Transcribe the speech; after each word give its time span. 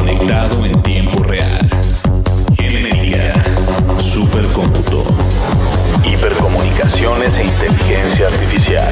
conectado 0.00 0.64
en 0.64 0.82
tiempo 0.82 1.22
real. 1.22 1.68
Genética, 2.56 3.34
supercómputo, 3.98 5.04
hipercomunicaciones 6.10 7.36
e 7.36 7.44
inteligencia 7.44 8.28
artificial. 8.28 8.90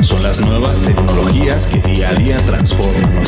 Son 0.00 0.22
las 0.22 0.40
nuevas 0.40 0.78
tecnologías 0.78 1.66
que 1.66 1.78
día 1.80 2.08
a 2.08 2.14
día 2.14 2.38
transforman 2.38 3.25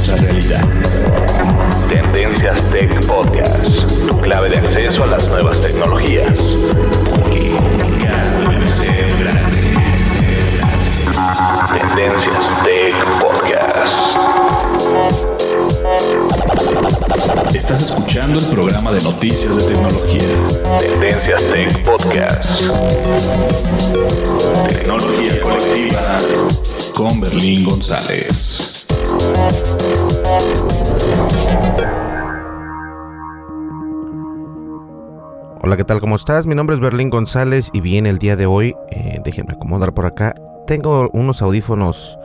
noticias 19.18 19.56
de 19.56 19.74
tecnología. 19.74 20.78
Tendencias 20.78 21.50
Tech 21.52 21.84
Podcast. 21.84 22.70
Tecnología 24.68 25.42
colectiva 25.42 26.18
con 26.94 27.20
Berlín 27.20 27.64
González. 27.64 28.86
Hola, 35.62 35.76
¿qué 35.76 35.82
tal? 35.84 35.98
¿Cómo 35.98 36.14
estás? 36.14 36.46
Mi 36.46 36.54
nombre 36.54 36.76
es 36.76 36.80
Berlín 36.80 37.10
González 37.10 37.70
y 37.72 37.80
bien 37.80 38.06
el 38.06 38.18
día 38.18 38.36
de 38.36 38.46
hoy, 38.46 38.76
eh, 38.92 39.18
déjenme 39.24 39.54
acomodar 39.54 39.92
por 39.94 40.06
acá. 40.06 40.32
Tengo 40.68 41.10
unos 41.12 41.42
audífonos, 41.42 42.16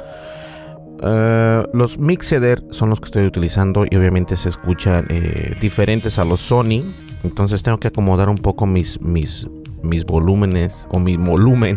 eh, 1.06 1.68
los 1.74 1.98
Mixeder 1.98 2.64
son 2.72 2.90
los 2.90 3.00
que 3.00 3.06
estoy 3.06 3.26
utilizando 3.26 3.86
y 3.90 3.96
obviamente 3.96 4.38
se 4.38 4.50
escuchan 4.50 5.06
eh, 5.10 5.56
diferentes 5.60 6.18
a 6.18 6.24
los 6.24 6.40
Sony. 6.40 6.82
Entonces 7.24 7.62
tengo 7.64 7.80
que 7.80 7.90
acomodar 7.90 8.30
un 8.30 8.38
poco 8.38 8.66
mis, 8.66 9.02
mis, 9.02 9.48
mis 9.82 10.06
volúmenes 10.06 10.88
o 10.92 11.00
mi 11.00 11.18
volumen 11.18 11.76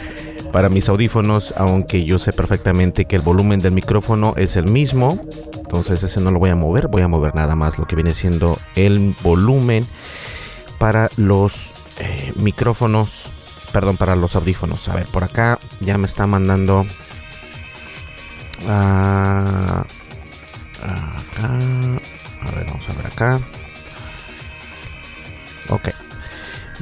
para 0.52 0.68
mis 0.68 0.88
audífonos, 0.88 1.54
aunque 1.56 2.04
yo 2.04 2.18
sé 2.18 2.32
perfectamente 2.32 3.04
que 3.04 3.16
el 3.16 3.22
volumen 3.22 3.60
del 3.60 3.72
micrófono 3.72 4.34
es 4.36 4.56
el 4.56 4.66
mismo. 4.66 5.20
Entonces 5.56 6.02
ese 6.02 6.20
no 6.20 6.30
lo 6.30 6.38
voy 6.38 6.50
a 6.50 6.56
mover, 6.56 6.88
voy 6.88 7.02
a 7.02 7.08
mover 7.08 7.34
nada 7.34 7.56
más 7.56 7.78
lo 7.78 7.86
que 7.86 7.96
viene 7.96 8.12
siendo 8.12 8.56
el 8.76 9.14
volumen 9.22 9.84
para 10.78 11.08
los 11.16 11.98
eh, 12.00 12.32
micrófonos, 12.40 13.32
perdón, 13.72 13.96
para 13.96 14.14
los 14.14 14.36
audífonos. 14.36 14.88
A 14.88 14.94
ver, 14.94 15.06
por 15.06 15.24
acá 15.24 15.58
ya 15.80 15.98
me 15.98 16.06
está 16.06 16.26
mandando. 16.26 16.84
Ah, 18.66 19.84
acá. 20.82 21.48
A 22.42 22.50
ver, 22.56 22.66
vamos 22.66 22.88
a 22.88 22.92
ver 22.94 23.06
acá. 23.06 23.40
Ok. 25.70 25.88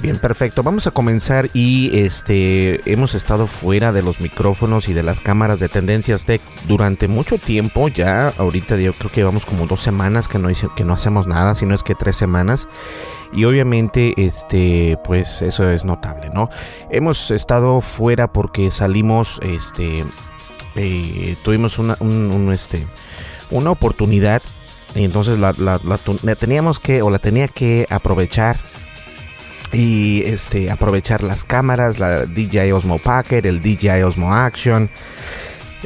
Bien, 0.02 0.18
perfecto. 0.18 0.62
Vamos 0.62 0.86
a 0.86 0.90
comenzar 0.90 1.48
y 1.54 1.98
este 2.00 2.82
hemos 2.90 3.14
estado 3.14 3.46
fuera 3.46 3.92
de 3.92 4.02
los 4.02 4.20
micrófonos 4.20 4.90
y 4.90 4.92
de 4.92 5.02
las 5.02 5.20
cámaras 5.20 5.58
de 5.58 5.70
Tendencias 5.70 6.26
Tech 6.26 6.42
durante 6.68 7.08
mucho 7.08 7.38
tiempo. 7.38 7.88
Ya 7.88 8.28
ahorita 8.36 8.76
yo 8.76 8.92
creo 8.92 9.10
que 9.10 9.20
llevamos 9.22 9.46
como 9.46 9.66
dos 9.66 9.80
semanas 9.80 10.28
que 10.28 10.38
no 10.38 10.50
hice- 10.50 10.68
que 10.76 10.84
no 10.84 10.92
hacemos 10.92 11.26
nada, 11.26 11.54
si 11.54 11.64
no 11.64 11.74
es 11.74 11.82
que 11.82 11.94
tres 11.94 12.14
semanas. 12.14 12.68
Y 13.32 13.44
obviamente, 13.44 14.12
este, 14.18 14.98
pues 15.02 15.40
eso 15.40 15.68
es 15.70 15.84
notable, 15.86 16.28
¿no? 16.28 16.50
Hemos 16.90 17.30
estado 17.30 17.80
fuera 17.80 18.30
porque 18.32 18.70
salimos, 18.70 19.40
este, 19.42 20.04
eh, 20.76 21.36
tuvimos 21.42 21.78
una, 21.78 21.96
un- 22.00 22.52
este, 22.52 22.86
una 23.50 23.70
oportunidad. 23.70 24.42
Y 24.94 25.04
entonces 25.04 25.38
la, 25.38 25.52
la- 25.58 25.80
la 25.84 25.98
la 26.22 26.34
teníamos 26.36 26.80
que, 26.80 27.02
o 27.02 27.10
la 27.10 27.18
tenía 27.18 27.48
que 27.48 27.86
aprovechar 27.90 28.56
y 29.72 30.22
este 30.24 30.70
aprovechar 30.70 31.22
las 31.22 31.44
cámaras, 31.44 31.98
la 31.98 32.24
DJI 32.24 32.72
Osmo 32.72 32.98
Pocket, 32.98 33.44
el 33.44 33.60
DJI 33.60 34.02
Osmo 34.04 34.32
Action, 34.32 34.88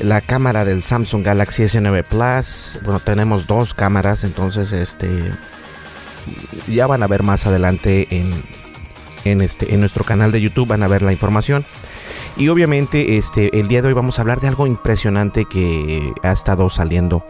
la 0.02 0.20
cámara 0.20 0.64
del 0.64 0.82
Samsung 0.82 1.24
Galaxy 1.24 1.64
S9 1.64 2.04
Plus. 2.04 2.80
Bueno, 2.84 3.00
tenemos 3.00 3.46
dos 3.46 3.74
cámaras, 3.74 4.22
entonces 4.22 4.70
este 4.72 5.08
ya 6.68 6.86
van 6.86 7.02
a 7.02 7.06
ver 7.08 7.22
más 7.22 7.46
adelante 7.46 8.06
en 8.10 8.30
en 9.24 9.40
este 9.40 9.74
en 9.74 9.80
nuestro 9.80 10.04
canal 10.04 10.30
de 10.30 10.40
YouTube 10.40 10.68
van 10.68 10.82
a 10.82 10.88
ver 10.88 11.02
la 11.02 11.12
información. 11.12 11.64
Y 12.40 12.48
obviamente 12.48 13.18
este 13.18 13.60
el 13.60 13.68
día 13.68 13.82
de 13.82 13.88
hoy 13.88 13.92
vamos 13.92 14.18
a 14.18 14.22
hablar 14.22 14.40
de 14.40 14.48
algo 14.48 14.66
impresionante 14.66 15.44
que 15.44 16.14
ha 16.22 16.32
estado 16.32 16.70
saliendo 16.70 17.22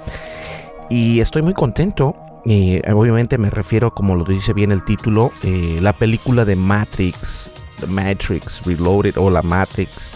y 0.89 1.19
estoy 1.19 1.43
muy 1.43 1.53
contento. 1.53 2.15
Y 2.45 2.81
obviamente 2.89 3.37
me 3.37 3.51
refiero, 3.51 3.93
como 3.93 4.15
lo 4.15 4.25
dice 4.25 4.53
bien 4.53 4.71
el 4.71 4.85
título, 4.85 5.33
eh, 5.43 5.79
la 5.83 5.93
película 5.93 6.45
de 6.45 6.55
Matrix, 6.55 7.55
The 7.81 7.89
Matrix 7.89 8.65
Reloaded 8.65 9.19
o 9.19 9.31
la 9.31 9.43
Matrix. 9.43 10.13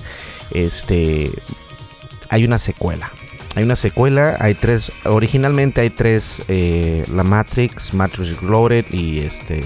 Este, 0.53 1.29
hay 2.29 2.45
una 2.45 2.61
secuela. 2.61 3.11
Hay 3.57 3.65
una 3.65 3.77
secuela, 3.77 4.37
hay 4.39 4.55
tres, 4.55 4.93
originalmente 5.07 5.81
hay 5.81 5.91
tres, 5.91 6.45
eh, 6.47 7.05
la 7.13 7.25
Matrix, 7.25 7.95
Matrix 7.95 8.41
Reloaded 8.41 8.85
y 8.93 9.19
este, 9.19 9.61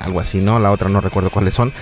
algo 0.00 0.20
así, 0.20 0.38
¿no? 0.38 0.58
La 0.58 0.72
otra 0.72 0.88
no 0.88 1.02
recuerdo 1.02 1.28
cuáles 1.28 1.52
son. 1.52 1.74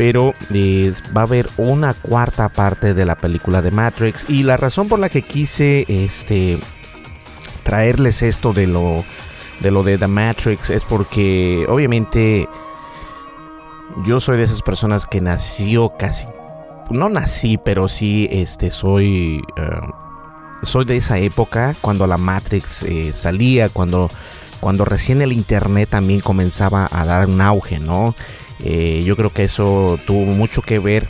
Pero 0.00 0.32
eh, 0.54 0.94
va 1.14 1.20
a 1.20 1.24
haber 1.24 1.46
una 1.58 1.92
cuarta 1.92 2.48
parte 2.48 2.94
de 2.94 3.04
la 3.04 3.16
película 3.16 3.60
de 3.60 3.70
Matrix. 3.70 4.24
Y 4.30 4.44
la 4.44 4.56
razón 4.56 4.88
por 4.88 4.98
la 4.98 5.10
que 5.10 5.20
quise 5.20 5.84
este, 5.88 6.56
traerles 7.64 8.22
esto 8.22 8.54
de 8.54 8.66
lo 8.66 9.04
de 9.60 9.70
lo 9.70 9.84
The 9.84 10.06
Matrix 10.06 10.70
es 10.70 10.84
porque 10.84 11.66
obviamente 11.68 12.48
yo 14.06 14.20
soy 14.20 14.38
de 14.38 14.44
esas 14.44 14.62
personas 14.62 15.06
que 15.06 15.20
nació 15.20 15.92
casi 15.98 16.26
no 16.88 17.10
nací 17.10 17.58
pero 17.62 17.86
sí 17.86 18.26
este 18.30 18.70
soy 18.70 19.42
eh, 19.58 19.80
soy 20.62 20.86
de 20.86 20.96
esa 20.96 21.18
época 21.18 21.74
cuando 21.82 22.06
la 22.06 22.16
Matrix 22.16 22.84
eh, 22.84 23.12
salía 23.12 23.68
cuando 23.68 24.08
cuando 24.60 24.86
recién 24.86 25.20
el 25.20 25.32
internet 25.32 25.90
también 25.90 26.20
comenzaba 26.20 26.88
a 26.90 27.04
dar 27.04 27.28
un 27.28 27.42
auge 27.42 27.78
no 27.78 28.14
Eh, 28.64 29.02
yo 29.04 29.16
creo 29.16 29.32
que 29.32 29.44
eso 29.44 29.98
tuvo 30.06 30.26
mucho 30.26 30.62
que 30.62 30.78
ver 30.78 31.08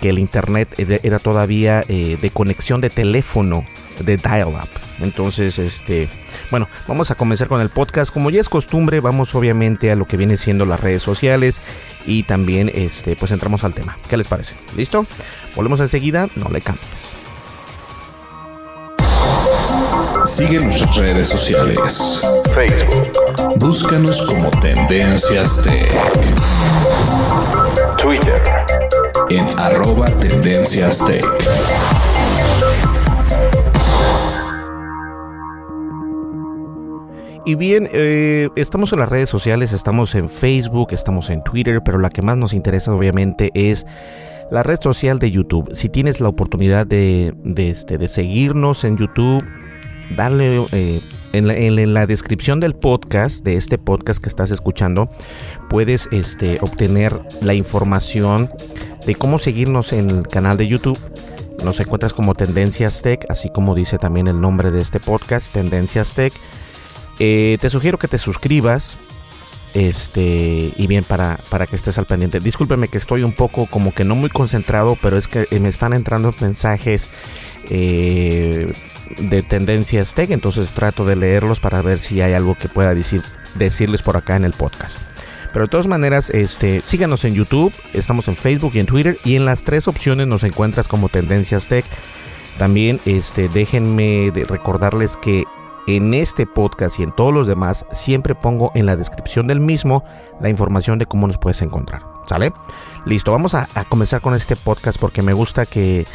que 0.00 0.08
el 0.08 0.18
internet 0.18 0.68
era 0.78 1.18
todavía 1.18 1.82
eh, 1.88 2.16
de 2.20 2.30
conexión 2.30 2.80
de 2.80 2.88
teléfono 2.88 3.66
de 4.00 4.16
dial-up. 4.16 4.68
Entonces, 5.00 5.58
este, 5.58 6.08
bueno, 6.50 6.68
vamos 6.88 7.10
a 7.10 7.14
comenzar 7.14 7.48
con 7.48 7.60
el 7.60 7.68
podcast. 7.68 8.12
Como 8.12 8.30
ya 8.30 8.40
es 8.40 8.48
costumbre, 8.48 9.00
vamos 9.00 9.34
obviamente 9.34 9.90
a 9.90 9.96
lo 9.96 10.06
que 10.06 10.16
viene 10.16 10.36
siendo 10.36 10.64
las 10.64 10.80
redes 10.80 11.02
sociales 11.02 11.60
y 12.06 12.22
también, 12.22 12.70
este, 12.74 13.14
pues 13.14 13.30
entramos 13.30 13.62
al 13.64 13.74
tema. 13.74 13.96
¿Qué 14.08 14.16
les 14.16 14.26
parece? 14.26 14.54
¿Listo? 14.74 15.04
Volvemos 15.54 15.80
enseguida, 15.80 16.28
no 16.36 16.48
le 16.48 16.60
cambies. 16.62 17.16
Sigue 20.40 20.58
nuestras 20.58 20.96
redes 20.96 21.28
sociales. 21.28 22.22
Facebook. 22.54 23.12
Búscanos 23.58 24.24
como 24.24 24.50
Tendencias 24.62 25.62
Tech. 25.62 25.92
Twitter. 27.98 28.40
En 29.28 29.46
arroba 29.58 30.06
Tendencias 30.06 31.04
Tech. 31.04 31.22
Y 37.44 37.54
bien, 37.54 37.90
eh, 37.92 38.48
estamos 38.56 38.94
en 38.94 39.00
las 39.00 39.10
redes 39.10 39.28
sociales, 39.28 39.72
estamos 39.74 40.14
en 40.14 40.30
Facebook, 40.30 40.92
estamos 40.92 41.28
en 41.28 41.44
Twitter, 41.44 41.82
pero 41.84 41.98
la 41.98 42.08
que 42.08 42.22
más 42.22 42.38
nos 42.38 42.54
interesa 42.54 42.94
obviamente 42.94 43.50
es 43.52 43.84
la 44.50 44.62
red 44.62 44.80
social 44.80 45.18
de 45.18 45.30
YouTube. 45.30 45.68
Si 45.74 45.90
tienes 45.90 46.18
la 46.18 46.30
oportunidad 46.30 46.86
de, 46.86 47.34
este, 47.58 47.98
de 47.98 48.08
seguirnos 48.08 48.84
en 48.84 48.96
YouTube, 48.96 49.44
dale 50.16 50.66
eh, 50.72 51.00
en, 51.32 51.94
la, 51.94 52.06
descripción 52.06 52.60
del 52.60 52.74
podcast, 52.74 53.44
de 53.44 53.56
este 53.56 53.78
podcast 53.78 54.22
que 54.22 54.28
estás 54.28 54.50
escuchando, 54.50 55.10
puedes 55.68 56.08
este, 56.10 56.58
obtener 56.60 57.18
la 57.40 57.54
información 57.54 58.50
de 59.06 59.14
cómo 59.14 59.38
seguirnos 59.38 59.92
en 59.92 60.10
el 60.10 60.28
canal 60.28 60.56
de 60.56 60.66
YouTube. 60.66 60.98
Nos 61.64 61.78
encuentras 61.78 62.12
como 62.12 62.34
Tendencias 62.34 63.02
Tech, 63.02 63.26
así 63.28 63.50
como 63.50 63.74
dice 63.74 63.98
también 63.98 64.28
el 64.28 64.40
nombre 64.40 64.70
de 64.70 64.80
este 64.80 64.98
podcast, 64.98 65.52
Tendencias 65.52 66.14
Tech. 66.14 66.32
Eh, 67.18 67.58
te 67.60 67.70
sugiero 67.70 67.98
que 67.98 68.08
te 68.08 68.18
suscribas. 68.18 68.98
Este, 69.72 70.72
y 70.76 70.86
bien, 70.88 71.04
para, 71.04 71.38
para 71.48 71.66
que 71.66 71.76
estés 71.76 71.96
al 71.96 72.06
pendiente. 72.06 72.40
Discúlpeme 72.40 72.88
que 72.88 72.98
estoy 72.98 73.22
un 73.22 73.32
poco 73.32 73.66
como 73.66 73.94
que 73.94 74.02
no 74.02 74.16
muy 74.16 74.28
concentrado, 74.28 74.96
pero 75.00 75.16
es 75.16 75.28
que 75.28 75.46
me 75.60 75.68
están 75.68 75.92
entrando 75.92 76.34
mensajes 76.40 77.12
eh, 77.68 78.72
de 79.18 79.42
tendencias 79.42 80.14
tech, 80.14 80.30
entonces 80.30 80.70
trato 80.72 81.04
de 81.04 81.16
leerlos 81.16 81.60
para 81.60 81.82
ver 81.82 81.98
si 81.98 82.20
hay 82.20 82.32
algo 82.32 82.54
que 82.54 82.68
pueda 82.68 82.94
decir, 82.94 83.22
decirles 83.56 84.02
por 84.02 84.16
acá 84.16 84.36
en 84.36 84.44
el 84.44 84.52
podcast. 84.52 84.98
Pero 85.52 85.64
de 85.64 85.70
todas 85.70 85.88
maneras, 85.88 86.30
este, 86.30 86.80
síganos 86.84 87.24
en 87.24 87.34
YouTube, 87.34 87.72
estamos 87.92 88.28
en 88.28 88.36
Facebook 88.36 88.72
y 88.74 88.78
en 88.78 88.86
Twitter 88.86 89.16
y 89.24 89.34
en 89.34 89.44
las 89.44 89.64
tres 89.64 89.88
opciones 89.88 90.28
nos 90.28 90.44
encuentras 90.44 90.86
como 90.86 91.08
Tendencias 91.08 91.66
Tech. 91.66 91.84
También 92.58 93.00
este, 93.04 93.48
déjenme 93.48 94.32
recordarles 94.46 95.16
que 95.16 95.44
en 95.86 96.14
este 96.14 96.46
podcast 96.46 97.00
y 97.00 97.02
en 97.02 97.12
todos 97.12 97.32
los 97.32 97.46
demás 97.46 97.84
siempre 97.90 98.34
pongo 98.34 98.70
en 98.74 98.86
la 98.86 98.96
descripción 98.96 99.46
del 99.46 99.60
mismo 99.60 100.04
la 100.40 100.48
información 100.48 100.98
de 100.98 101.06
cómo 101.06 101.26
nos 101.26 101.38
puedes 101.38 101.62
encontrar. 101.62 102.02
¿Sale? 102.26 102.52
Listo, 103.06 103.32
vamos 103.32 103.54
a, 103.54 103.66
comenzar 103.88 104.20
con 104.20 104.34
este 104.34 104.56
podcast 104.56 105.00
porque 105.00 105.22
me 105.22 105.32
gusta 105.32 105.66
que... 105.66 106.06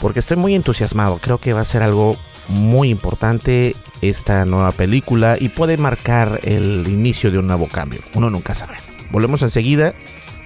Porque 0.00 0.20
estoy 0.20 0.36
muy 0.36 0.54
entusiasmado. 0.54 1.18
Creo 1.18 1.38
que 1.38 1.52
va 1.52 1.60
a 1.60 1.64
ser 1.64 1.82
algo 1.82 2.16
muy 2.48 2.90
importante 2.90 3.74
esta 4.02 4.44
nueva 4.44 4.72
película 4.72 5.36
y 5.38 5.48
puede 5.48 5.76
marcar 5.76 6.40
el 6.44 6.86
inicio 6.88 7.30
de 7.30 7.38
un 7.38 7.46
nuevo 7.46 7.66
cambio. 7.66 8.00
Uno 8.14 8.30
nunca 8.30 8.54
sabe. 8.54 8.76
Volvemos 9.10 9.42
enseguida, 9.42 9.94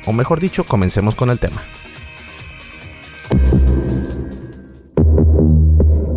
o 0.07 0.13
mejor 0.13 0.41
dicho, 0.41 0.65
comencemos 0.65 1.15
con 1.15 1.31
el 1.31 1.39
tema. 1.39 1.63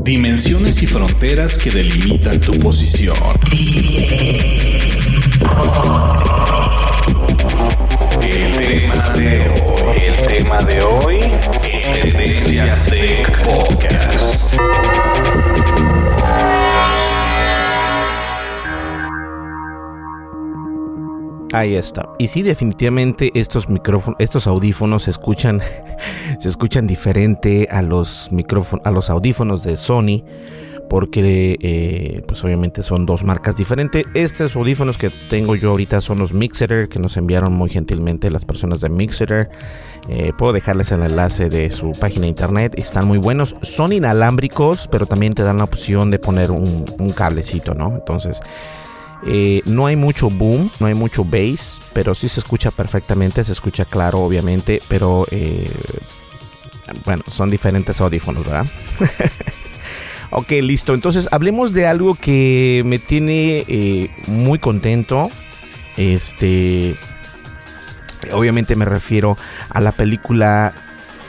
Dimensiones 0.04 0.84
y 0.84 0.88
fronteras 0.88 1.58
que 1.58 1.72
delimitan 1.72 2.40
tu 2.40 2.52
posición. 2.60 3.16
Tema 8.66 9.04
de 9.10 9.50
hoy, 9.50 9.98
el 10.06 10.16
tema 10.28 10.58
de 10.60 10.82
hoy, 10.84 11.20
Tendencias 11.94 12.86
Tech 12.86 13.44
Podcast. 13.44 14.54
Ahí 21.52 21.76
está. 21.76 22.08
Y 22.18 22.30
sí, 22.30 22.42
definitivamente 22.42 23.32
estos 23.36 23.68
micrófonos, 23.68 24.16
estos 24.20 24.48
audífonos 24.48 25.04
se 25.04 25.12
escuchan, 25.12 25.62
se 26.40 26.48
escuchan 26.48 26.88
diferente 26.88 27.68
a 27.70 27.82
los 27.82 28.32
micrófonos, 28.32 28.86
a 28.86 28.92
los 28.92 29.10
audífonos 29.10 29.64
de 29.64 29.76
Sony, 29.76 30.24
porque 30.94 31.58
eh, 31.60 32.22
pues 32.28 32.44
obviamente 32.44 32.84
son 32.84 33.08
dos 33.08 33.24
marcas 33.24 33.58
diferentes. 33.58 34.06
Estos 34.14 34.56
audífonos 34.56 35.00
que 35.00 35.10
tengo 35.28 35.56
yo 35.56 35.72
ahorita 35.72 36.02
son 36.02 36.20
los 36.20 36.34
Mixeter 36.34 36.88
que 36.88 37.00
nos 37.00 37.18
enviaron 37.18 37.52
muy 37.52 37.72
gentilmente 37.72 38.30
las 38.30 38.46
personas 38.46 38.80
de 38.80 38.90
Mixeter. 38.90 39.50
Eh, 40.08 40.34
puedo 40.38 40.54
dejarles 40.54 40.92
el 40.92 41.02
enlace 41.02 41.50
de 41.50 41.72
su 41.72 41.94
página 41.94 42.22
de 42.22 42.28
internet. 42.28 42.76
Están 42.78 43.08
muy 43.08 43.18
buenos. 43.18 43.56
Son 43.64 43.92
inalámbricos, 43.92 44.88
pero 44.88 45.08
también 45.08 45.34
te 45.34 45.42
dan 45.42 45.58
la 45.58 45.64
opción 45.64 46.12
de 46.12 46.20
poner 46.20 46.52
un, 46.52 46.86
cablecito, 47.18 47.74
¿no? 47.74 47.96
Entonces 47.96 48.40
eh, 49.26 49.62
no 49.66 49.88
hay 49.88 49.96
mucho 49.96 50.30
boom, 50.30 50.70
no 50.80 50.86
hay 50.86 50.94
mucho 50.94 51.26
bass, 51.26 51.90
pero 51.96 52.14
sí 52.14 52.30
se 52.30 52.40
escucha 52.40 52.70
perfectamente, 52.70 53.44
se 53.44 53.54
escucha 53.54 53.86
claro 53.86 54.20
obviamente, 54.20 54.80
pero 54.90 55.26
bueno, 57.04 57.24
son 57.32 57.50
diferentes 57.50 58.00
audífonos, 58.00 58.46
¿verdad? 58.46 58.68
ok, 60.34 60.52
listo. 60.62 60.94
Entonces 60.94 61.30
hablemos 61.32 61.74
de 61.74 61.88
algo 61.88 62.16
que 62.16 62.84
me 62.86 63.00
tiene 63.00 63.66
eh, 63.68 64.10
muy 64.28 64.60
contento. 64.60 65.30
Este, 65.98 66.96
obviamente 68.32 68.76
me 68.76 68.86
refiero 68.86 69.38
a 69.70 69.80
la 69.80 69.92
película 69.92 70.74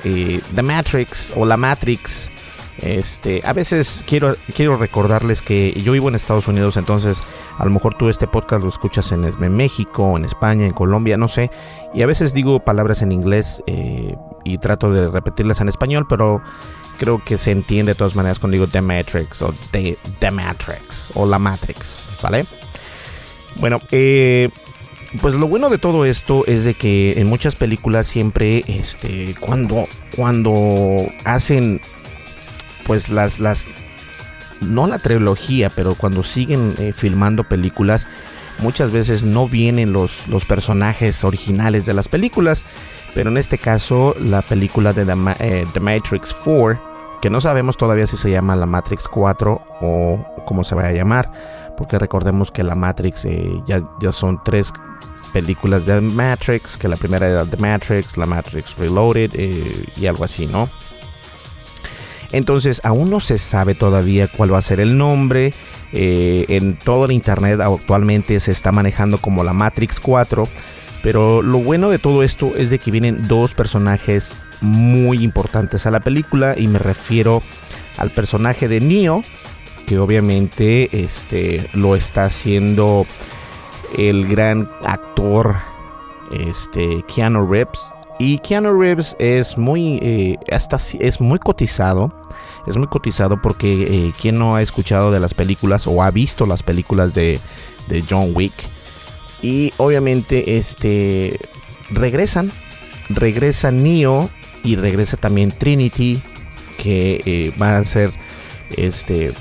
The 0.03 0.63
Matrix 0.63 1.33
o 1.37 1.47
La 1.47 1.57
Matrix. 1.57 2.31
Este, 2.79 3.41
a 3.45 3.53
veces 3.53 4.01
quiero, 4.07 4.37
quiero 4.55 4.77
recordarles 4.77 5.43
que 5.43 5.73
yo 5.81 5.93
vivo 5.93 6.09
en 6.09 6.17
Estados 6.17 6.49
Unidos, 6.49 6.77
entonces 6.77 7.19
a 7.59 7.65
lo 7.65 7.71
mejor 7.71 7.97
tú 7.97 8.09
este 8.09 8.27
podcast 8.27 8.63
lo 8.63 8.69
escuchas 8.69 9.13
en, 9.13 9.23
México, 9.55 10.17
en 10.17 10.25
España, 10.25 10.67
en 10.67 10.73
Colombia, 10.73 11.17
no 11.17 11.29
sé. 11.29 11.51
Y 11.93 12.03
a 12.03 12.07
veces 12.07 12.35
digo 12.35 12.61
palabras 12.61 13.03
en 13.03 13.13
inglés 13.13 13.63
eh, 13.67 14.17
y 14.45 14.59
trato 14.59 14.91
de 14.91 15.09
repetirlas 15.09 15.61
en 15.61 15.69
español, 15.69 16.07
pero 16.09 16.43
creo 16.99 17.19
que 17.25 17.39
se 17.39 17.53
entiende 17.53 17.93
de 17.93 17.99
todas 17.99 18.17
maneras 18.17 18.39
cuando 18.39 18.55
digo 18.55 18.67
The 18.67 18.83
Matrix 18.83 19.43
o 19.43 19.55
The, 19.71 19.97
The 20.19 20.31
Matrix 20.31 21.13
o 21.15 21.27
La 21.27 21.39
Matrix, 21.39 22.11
¿sale? 22.19 22.45
Bueno, 23.57 23.79
eh, 23.93 24.51
pues 25.21 25.35
lo 25.35 25.47
bueno 25.47 25.71
de 25.71 25.79
todo 25.79 26.05
esto 26.05 26.45
es 26.47 26.65
de 26.65 26.75
que 26.75 27.13
en 27.21 27.29
muchas 27.29 27.55
películas 27.55 28.07
siempre, 28.07 28.65
este, 28.67 29.35
cuando, 29.39 29.85
cuando 30.17 30.97
hacen, 31.25 31.81
pues 32.85 33.11
las, 33.11 33.39
las 33.39 33.67
no 34.61 34.87
la 34.87 34.99
trilogía, 34.99 35.71
pero 35.71 35.95
cuando 35.95 36.23
siguen 36.23 36.75
eh, 36.79 36.93
filmando 36.93 37.45
películas, 37.45 38.07
muchas 38.59 38.93
veces 38.93 39.25
no 39.25 39.49
vienen 39.49 39.93
los, 39.93 40.29
los 40.29 40.45
personajes 40.45 41.25
originales 41.25 41.87
de 41.87 41.95
las 41.95 42.09
películas. 42.09 42.63
Pero 43.15 43.31
en 43.31 43.37
este 43.37 43.59
caso, 43.59 44.15
la 44.19 44.43
película 44.43 44.93
de 44.93 45.05
The, 45.05 45.15
eh, 45.39 45.81
Matrix 45.81 46.35
4, 46.35 47.19
que 47.23 47.31
no 47.31 47.41
sabemos 47.41 47.77
todavía 47.77 48.07
si 48.07 48.17
se 48.17 48.31
llama 48.31 48.57
la 48.57 48.67
Matrix 48.67 49.07
4 49.09 49.63
o 49.81 50.27
cómo 50.45 50.65
se 50.65 50.75
va 50.75 50.87
a 50.87 50.93
llamar, 50.93 51.31
porque 51.77 51.99
recordemos 51.99 52.51
que 52.51 52.65
la 52.65 52.75
Matrix 52.75 53.25
eh, 53.25 53.63
ya, 53.67 53.83
ya 54.01 54.11
son 54.11 54.43
tres 54.45 54.73
películas 55.33 55.87
de 55.87 56.01
Matrix, 56.01 56.77
que 56.77 56.89
la 56.89 56.97
primera 56.97 57.27
era 57.27 57.45
The 57.45 57.57
Matrix, 57.57 58.17
la 58.17 58.27
Matrix 58.27 58.77
Reloaded 58.79 59.31
y 59.97 60.07
algo 60.07 60.25
así, 60.25 60.47
¿no? 60.47 60.69
Entonces 62.35 62.81
aún 62.85 63.11
no 63.11 63.21
se 63.21 63.39
sabe 63.39 63.75
todavía 63.75 64.27
cuál 64.29 64.53
va 64.53 64.59
a 64.59 64.63
ser 64.63 64.81
el 64.81 64.99
nombre. 64.99 65.53
Eh, 65.93 66.47
en 66.49 66.75
todo 66.75 67.05
el 67.05 67.13
internet 67.13 67.61
actualmente 67.61 68.41
se 68.41 68.51
está 68.51 68.73
manejando 68.73 69.19
como 69.19 69.45
la 69.45 69.53
Matrix 69.53 70.01
4. 70.01 70.49
Pero 71.03 71.43
lo 71.43 71.59
bueno 71.59 71.91
de 71.91 71.99
todo 71.99 72.23
esto 72.23 72.53
es 72.57 72.71
de 72.71 72.79
que 72.79 72.91
vienen 72.91 73.29
dos 73.29 73.55
personajes 73.55 74.35
muy 74.63 75.23
importantes 75.23 75.87
a 75.87 75.91
la 75.91 76.01
película. 76.01 76.55
Y 76.59 76.67
me 76.67 76.79
refiero 76.79 77.43
al 77.99 78.11
personaje 78.11 78.69
de 78.69 78.81
Neo. 78.81 79.23
Que 79.87 79.99
obviamente 79.99 80.89
este, 81.05 81.69
lo 81.75 81.95
está 81.95 82.23
haciendo 82.23 83.07
el 83.97 84.27
gran 84.27 84.69
actor 84.83 85.55
este, 86.33 87.05
Keanu 87.07 87.47
Reeves. 87.47 87.81
Y 88.25 88.39
Keanu 88.39 88.73
Reeves 88.73 89.15
es 89.19 89.59
muy, 89.59 89.99
eh, 90.01 90.39
hasta, 90.51 90.79
es 90.99 91.21
muy 91.21 91.39
cotizado 91.39 92.11
es 92.67 92.79
muy 92.79 92.87
cotizado 92.87 93.43
porque 93.43 93.83
eh, 93.83 94.13
quien 94.19 94.39
no 94.39 94.57
ha 94.57 94.63
escuchado 94.63 95.11
de 95.11 95.21
las 95.21 95.35
películas 95.35 95.87
o 95.87 96.03
ha 96.03 96.11
visto 96.11 96.47
las 96.47 96.63
películas 96.63 97.13
de, 97.13 97.39
John 98.09 98.31
Wick 98.35 98.55
y 99.43 99.75
obviamente 99.77 100.57
este 100.57 101.39
regresan 101.91 102.51
regresa 103.11 103.71
Neo 103.71 104.31
y 104.63 104.77
regresa 104.77 105.19
también 105.19 105.51
Trinity, 105.53 106.19
que 106.79 107.21
eh, 107.27 107.53
van 107.59 107.75
a 107.75 107.85
ser 107.85 108.11
este 108.79 109.35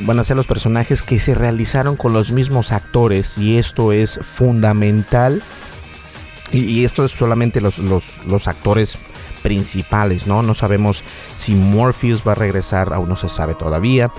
van 0.00 0.18
a 0.18 0.24
ser 0.24 0.36
los 0.36 0.48
personajes 0.48 1.02
que 1.02 1.20
se 1.20 1.36
realizaron 1.36 1.94
con 1.94 2.12
los 2.12 2.32
mismos 2.32 2.72
actores 2.72 3.38
y 3.38 3.58
esto 3.58 3.92
es 3.92 4.18
fundamental 4.20 5.40
y, 6.52 6.84
esto 6.84 7.04
es 7.04 7.10
solamente 7.10 7.60
los, 7.60 7.78
los, 7.78 8.48
actores 8.48 8.98
principales, 9.42 10.26
¿no? 10.26 10.42
No 10.42 10.54
sabemos 10.54 11.02
si 11.36 11.54
Morpheus 11.54 12.22
va 12.26 12.32
a 12.32 12.34
regresar, 12.34 12.92
aún 12.92 13.08
no 13.08 13.16
se 13.16 13.28
sabe 13.28 13.54
todavía, 13.54 14.10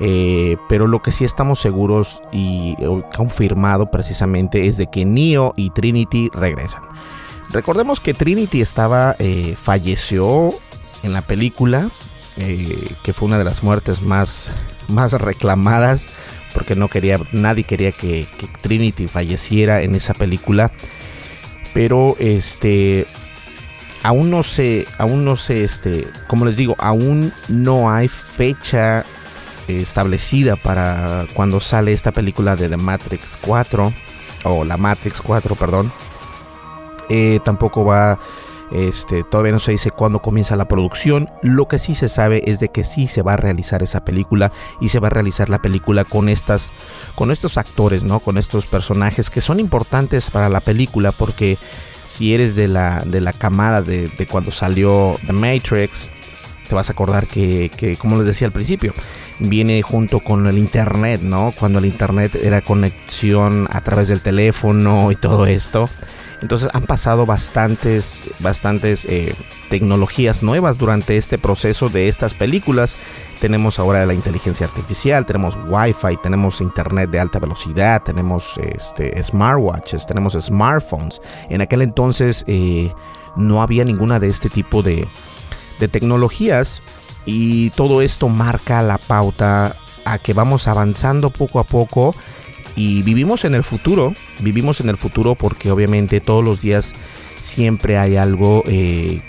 eh, 0.00 0.56
pero 0.68 0.86
lo 0.86 1.00
que 1.02 1.12
sí 1.12 1.24
estamos 1.24 1.60
seguros 1.60 2.22
y 2.32 2.76
confirmado 3.16 3.90
precisamente 3.90 4.66
es 4.66 4.76
de 4.76 4.88
que 4.88 5.04
Neo 5.04 5.54
y 5.56 5.70
Trinity 5.70 6.30
regresan. 6.32 6.82
Recordemos 7.50 8.00
que 8.00 8.12
Trinity 8.14 8.60
estaba, 8.60 9.16
eh, 9.18 9.56
falleció 9.60 10.50
en 11.02 11.14
la 11.14 11.22
película, 11.22 11.88
eh, 12.36 12.94
que 13.02 13.12
fue 13.12 13.26
una 13.26 13.38
de 13.38 13.44
las 13.44 13.62
muertes 13.62 14.02
más, 14.02 14.52
más 14.88 15.12
reclamadas, 15.12 16.06
porque 16.52 16.76
no 16.76 16.88
quería, 16.88 17.18
nadie 17.32 17.64
quería 17.64 17.92
que, 17.92 18.26
que 18.38 18.46
Trinity 18.60 19.08
falleciera 19.08 19.80
en 19.82 19.94
esa 19.94 20.12
película 20.12 20.70
pero 21.78 22.16
este 22.18 23.06
aún 24.02 24.32
no 24.32 24.42
sé, 24.42 24.84
aún 24.98 25.24
no 25.24 25.36
sé, 25.36 25.62
este, 25.62 26.08
como 26.26 26.44
les 26.44 26.56
digo, 26.56 26.74
aún 26.76 27.32
no 27.46 27.88
hay 27.88 28.08
fecha 28.08 29.04
establecida 29.68 30.56
para 30.56 31.24
cuando 31.34 31.60
sale 31.60 31.92
esta 31.92 32.10
película 32.10 32.56
de 32.56 32.68
The 32.68 32.78
Matrix 32.78 33.38
4 33.42 33.94
o 34.42 34.64
la 34.64 34.76
Matrix 34.76 35.22
4, 35.22 35.54
perdón. 35.54 35.92
Eh, 37.08 37.38
tampoco 37.44 37.84
va, 37.84 38.18
este, 38.70 39.24
todavía 39.24 39.52
no 39.52 39.58
se 39.58 39.72
dice 39.72 39.90
cuándo 39.90 40.20
comienza 40.20 40.56
la 40.56 40.68
producción. 40.68 41.28
Lo 41.42 41.68
que 41.68 41.78
sí 41.78 41.94
se 41.94 42.08
sabe 42.08 42.42
es 42.46 42.60
de 42.60 42.68
que 42.68 42.84
sí 42.84 43.06
se 43.06 43.22
va 43.22 43.34
a 43.34 43.36
realizar 43.36 43.82
esa 43.82 44.04
película 44.04 44.52
y 44.80 44.88
se 44.88 45.00
va 45.00 45.08
a 45.08 45.10
realizar 45.10 45.48
la 45.48 45.60
película 45.60 46.04
con 46.04 46.28
estas, 46.28 46.70
con 47.14 47.30
estos 47.30 47.56
actores, 47.56 48.04
¿no? 48.04 48.20
Con 48.20 48.38
estos 48.38 48.66
personajes 48.66 49.30
que 49.30 49.40
son 49.40 49.60
importantes 49.60 50.30
para 50.30 50.48
la 50.48 50.60
película 50.60 51.12
porque 51.12 51.56
si 52.08 52.34
eres 52.34 52.54
de 52.56 52.68
la, 52.68 53.02
de 53.06 53.20
la 53.20 53.32
camada 53.32 53.82
de, 53.82 54.10
cuando 54.30 54.50
salió 54.50 55.14
The 55.26 55.32
Matrix, 55.32 56.10
te 56.68 56.74
vas 56.74 56.88
a 56.88 56.92
acordar 56.92 57.26
que, 57.26 57.96
como 57.98 58.16
les 58.16 58.26
decía 58.26 58.46
al 58.46 58.52
principio, 58.52 58.92
viene 59.38 59.80
junto 59.82 60.20
con 60.20 60.46
el 60.46 60.58
internet, 60.58 61.20
¿no? 61.22 61.52
Cuando 61.58 61.78
el 61.78 61.84
internet 61.84 62.34
era 62.34 62.60
conexión 62.60 63.68
a 63.70 63.82
través 63.82 64.08
del 64.08 64.20
teléfono 64.20 65.12
y 65.12 65.16
todo 65.16 65.46
esto. 65.46 65.88
Entonces 66.40 66.68
han 66.72 66.84
pasado 66.84 67.26
bastantes, 67.26 68.34
bastantes 68.40 69.04
eh, 69.06 69.34
tecnologías 69.70 70.42
nuevas 70.42 70.78
durante 70.78 71.16
este 71.16 71.38
proceso 71.38 71.88
de 71.88 72.08
estas 72.08 72.34
películas 72.34 72.96
tenemos 73.38 73.78
ahora 73.78 74.04
la 74.04 74.14
inteligencia 74.14 74.66
artificial, 74.66 75.24
tenemos 75.24 75.56
Wi-Fi, 75.68 76.18
tenemos 76.22 76.60
internet 76.60 77.10
de 77.10 77.20
alta 77.20 77.38
velocidad, 77.38 78.02
tenemos 78.02 78.58
este, 78.58 79.22
smartwatches, 79.22 80.06
tenemos 80.06 80.32
smartphones. 80.34 81.20
En 81.48 81.60
aquel 81.60 81.82
entonces 81.82 82.44
eh, 82.48 82.92
no 83.36 83.62
había 83.62 83.84
ninguna 83.84 84.18
de 84.18 84.28
este 84.28 84.48
tipo 84.48 84.82
de, 84.82 85.06
de 85.78 85.88
tecnologías 85.88 86.82
y 87.26 87.70
todo 87.70 88.02
esto 88.02 88.28
marca 88.28 88.82
la 88.82 88.98
pauta 88.98 89.76
a 90.04 90.18
que 90.18 90.32
vamos 90.32 90.66
avanzando 90.66 91.30
poco 91.30 91.60
a 91.60 91.64
poco 91.64 92.14
y 92.78 93.02
vivimos 93.02 93.44
en 93.44 93.56
el 93.56 93.64
futuro, 93.64 94.14
vivimos 94.38 94.80
en 94.80 94.88
el 94.88 94.96
futuro 94.96 95.34
porque 95.34 95.72
obviamente 95.72 96.20
todos 96.20 96.44
los 96.44 96.60
días 96.60 96.94
siempre 97.40 97.98
hay 97.98 98.16
algo 98.16 98.62
eh, 98.68 99.20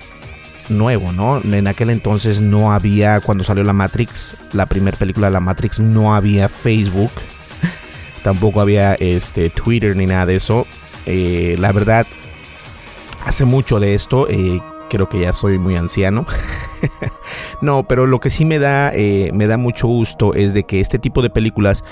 nuevo, 0.69 1.11
¿no? 1.11 1.41
En 1.41 1.67
aquel 1.67 1.89
entonces 1.89 2.41
no 2.41 2.71
había, 2.71 3.19
cuando 3.21 3.43
salió 3.43 3.63
la 3.63 3.73
Matrix, 3.73 4.39
la 4.53 4.67
primera 4.67 4.95
película 4.95 5.27
de 5.27 5.33
la 5.33 5.39
Matrix, 5.39 5.79
no 5.79 6.13
había 6.13 6.47
Facebook, 6.47 7.09
tampoco 8.23 8.61
había 8.61 8.93
este, 8.93 9.49
Twitter 9.49 9.95
ni 9.95 10.05
nada 10.05 10.27
de 10.27 10.35
eso. 10.35 10.67
Eh, 11.07 11.55
la 11.59 11.71
verdad, 11.71 12.05
hace 13.25 13.45
mucho 13.45 13.79
de 13.79 13.95
esto, 13.95 14.29
eh, 14.29 14.61
creo 14.91 15.09
que 15.09 15.21
ya 15.21 15.33
soy 15.33 15.57
muy 15.57 15.75
anciano. 15.75 16.27
no, 17.61 17.83
pero 17.83 18.07
lo 18.07 18.19
que 18.19 18.29
sí 18.29 18.45
me 18.45 18.59
da, 18.59 18.91
eh, 18.93 19.31
me 19.33 19.47
da 19.47 19.57
mucho 19.57 19.87
gusto 19.87 20.33
es 20.33 20.53
de 20.53 20.63
que 20.63 20.79
este 20.79 20.99
tipo 20.99 21.21
de 21.21 21.29
películas 21.29 21.83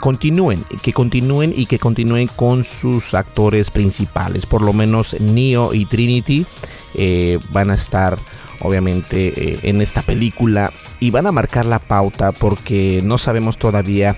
continúen, 0.00 0.64
que 0.82 0.92
continúen 0.92 1.52
y 1.54 1.66
que 1.66 1.78
continúen 1.78 2.26
con 2.28 2.64
sus 2.64 3.14
actores 3.14 3.70
principales. 3.70 4.46
Por 4.46 4.62
lo 4.62 4.72
menos 4.72 5.20
Neo 5.20 5.72
y 5.72 5.86
Trinity 5.86 6.46
eh, 6.94 7.38
van 7.50 7.70
a 7.70 7.74
estar 7.74 8.18
obviamente 8.60 9.32
eh, 9.36 9.58
en 9.62 9.80
esta 9.80 10.02
película 10.02 10.70
y 10.98 11.10
van 11.10 11.26
a 11.26 11.32
marcar 11.32 11.66
la 11.66 11.78
pauta 11.78 12.32
porque 12.32 13.00
no 13.04 13.18
sabemos 13.18 13.56
todavía. 13.56 14.16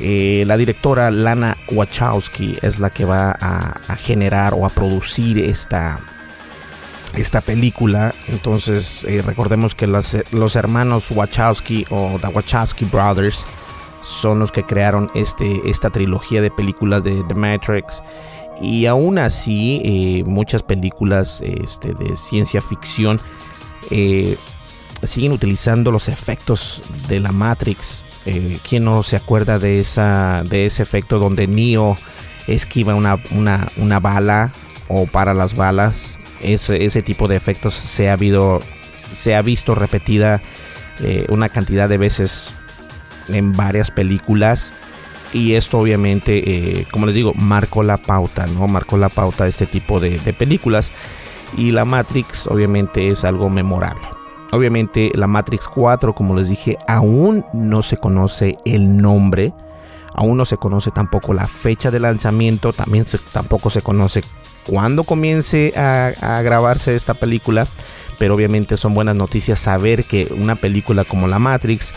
Eh, 0.00 0.44
la 0.46 0.56
directora 0.56 1.10
Lana 1.10 1.56
Wachowski 1.70 2.56
es 2.62 2.80
la 2.80 2.90
que 2.90 3.04
va 3.04 3.36
a, 3.40 3.96
generar 3.96 4.54
o 4.54 4.66
a 4.66 4.70
producir 4.70 5.38
esta, 5.38 6.00
esta 7.14 7.40
película. 7.40 8.12
Entonces, 8.28 9.06
recordemos 9.24 9.74
que 9.74 9.86
los, 9.86 10.56
hermanos 10.56 11.10
Wachowski 11.10 11.86
o 11.90 12.18
The 12.20 12.28
Wachowski 12.28 12.84
Brothers 12.86 13.44
son 14.02 14.40
los 14.40 14.50
que 14.50 14.64
crearon 14.64 15.10
este, 15.14 15.62
esta 15.64 15.90
trilogía 15.90 16.40
de 16.40 16.50
películas 16.50 17.04
de 17.04 17.22
The 17.28 17.34
Matrix. 17.34 18.02
Y 18.60 18.86
aún 18.86 19.18
así, 19.18 19.80
eh, 19.84 20.24
muchas 20.24 20.62
películas 20.62 21.42
este, 21.42 21.94
de 21.94 22.16
ciencia 22.16 22.60
ficción 22.60 23.18
eh, 23.90 24.36
siguen 25.02 25.32
utilizando 25.32 25.90
los 25.90 26.08
efectos 26.08 26.82
de 27.08 27.20
la 27.20 27.32
Matrix. 27.32 28.04
Eh, 28.24 28.58
¿Quién 28.68 28.84
no 28.84 29.02
se 29.02 29.16
acuerda 29.16 29.58
de, 29.58 29.80
esa, 29.80 30.44
de 30.48 30.66
ese 30.66 30.82
efecto 30.82 31.18
donde 31.18 31.46
Neo 31.48 31.96
esquiva 32.46 32.94
una, 32.94 33.18
una, 33.32 34.00
bala 34.00 34.52
o 34.88 35.06
para 35.06 35.34
las 35.34 35.56
balas? 35.56 36.18
Ese, 36.42 36.84
ese 36.84 37.02
tipo 37.02 37.28
de 37.28 37.36
efectos 37.36 37.74
se 37.74 38.10
ha, 38.10 38.16
visto 38.16 39.74
repetida 39.74 40.42
una 41.28 41.48
cantidad 41.48 41.88
de 41.88 41.98
veces 41.98 42.54
en 43.28 43.52
varias 43.52 43.90
películas 43.90 44.72
y 45.32 45.54
esto 45.54 45.78
obviamente, 45.78 46.80
eh, 46.80 46.86
como 46.90 47.06
les 47.06 47.14
digo, 47.14 47.32
marcó 47.34 47.82
la 47.82 47.96
pauta, 47.96 48.46
¿no? 48.46 48.68
Marcó 48.68 48.98
la 48.98 49.08
pauta 49.08 49.44
de 49.44 49.50
este 49.50 49.66
tipo 49.66 49.98
de, 49.98 50.18
películas. 50.34 50.92
Y 51.56 51.70
la 51.70 51.84
Matrix 51.84 52.46
obviamente 52.46 53.08
es 53.08 53.24
algo 53.24 53.48
memorable. 53.48 54.06
Obviamente 54.52 55.10
la 55.14 55.26
Matrix 55.26 55.68
4, 55.68 56.14
como 56.14 56.34
les 56.36 56.48
dije, 56.48 56.76
aún 56.86 57.44
no 57.54 57.82
se 57.82 57.96
conoce 57.96 58.56
el 58.66 58.98
nombre. 58.98 59.54
Aún 60.14 60.36
no 60.36 60.44
se 60.44 60.56
conoce 60.56 60.90
tampoco 60.90 61.32
la 61.32 61.46
fecha 61.46 61.90
de 61.90 62.00
lanzamiento. 62.00 62.72
También 62.72 63.06
tampoco 63.32 63.70
se 63.70 63.82
conoce 63.82 64.22
cuándo 64.66 65.04
comience 65.04 65.72
a, 65.76 66.40
grabarse 66.42 66.94
esta 66.94 67.14
película. 67.14 67.66
Pero 68.18 68.34
obviamente 68.34 68.76
son 68.76 68.94
buenas 68.94 69.16
noticias 69.16 69.58
saber 69.58 70.04
que 70.04 70.32
una 70.36 70.54
película 70.54 71.04
como 71.04 71.28
la 71.28 71.38
Matrix 71.38 71.92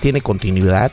tiene 0.00 0.20
continuidad 0.20 0.90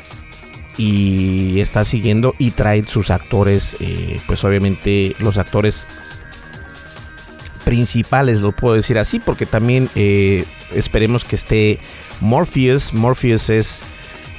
y 0.77 1.59
está 1.59 1.85
siguiendo 1.85 2.35
y 2.37 2.51
trae 2.51 2.83
sus 2.83 3.09
actores, 3.09 3.77
eh, 3.79 4.19
pues 4.27 4.43
obviamente 4.43 5.15
los 5.19 5.37
actores 5.37 5.87
principales, 7.67 8.39
lo 8.39 8.53
puedo 8.53 8.75
decir 8.75 8.97
así, 8.97 9.19
porque 9.19 9.45
también 9.45 9.89
eh, 9.95 10.45
esperemos 10.73 11.25
que 11.25 11.35
esté 11.35 11.79
Morpheus. 12.21 12.93
Morpheus 12.93 13.49
es 13.49 13.81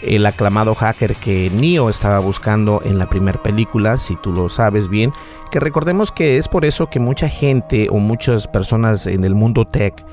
el 0.02 0.26
aclamado 0.26 0.75
hacker 0.75 1.14
que 1.14 1.50
Neo 1.50 1.88
estaba 1.88 2.19
buscando 2.19 2.81
en 2.85 2.99
la 2.99 3.09
primera 3.09 3.43
película, 3.43 3.99
si 3.99 4.17
tú 4.17 4.33
lo 4.33 4.49
sabes 4.49 4.88
bien. 4.88 5.12
Que 5.50 5.61
recordemos 5.61 6.12
que 6.12 6.38
es 6.38 6.49
por 6.49 6.64
eso 6.64 6.88
que 6.90 7.00
mucha 7.00 7.28
gente 7.28 7.88
o 7.90 7.99
muchas 7.99 8.47
personas 8.47 9.07
en 9.07 9.25
el 9.25 9.35
mundo 9.35 9.64
tech 9.64 10.05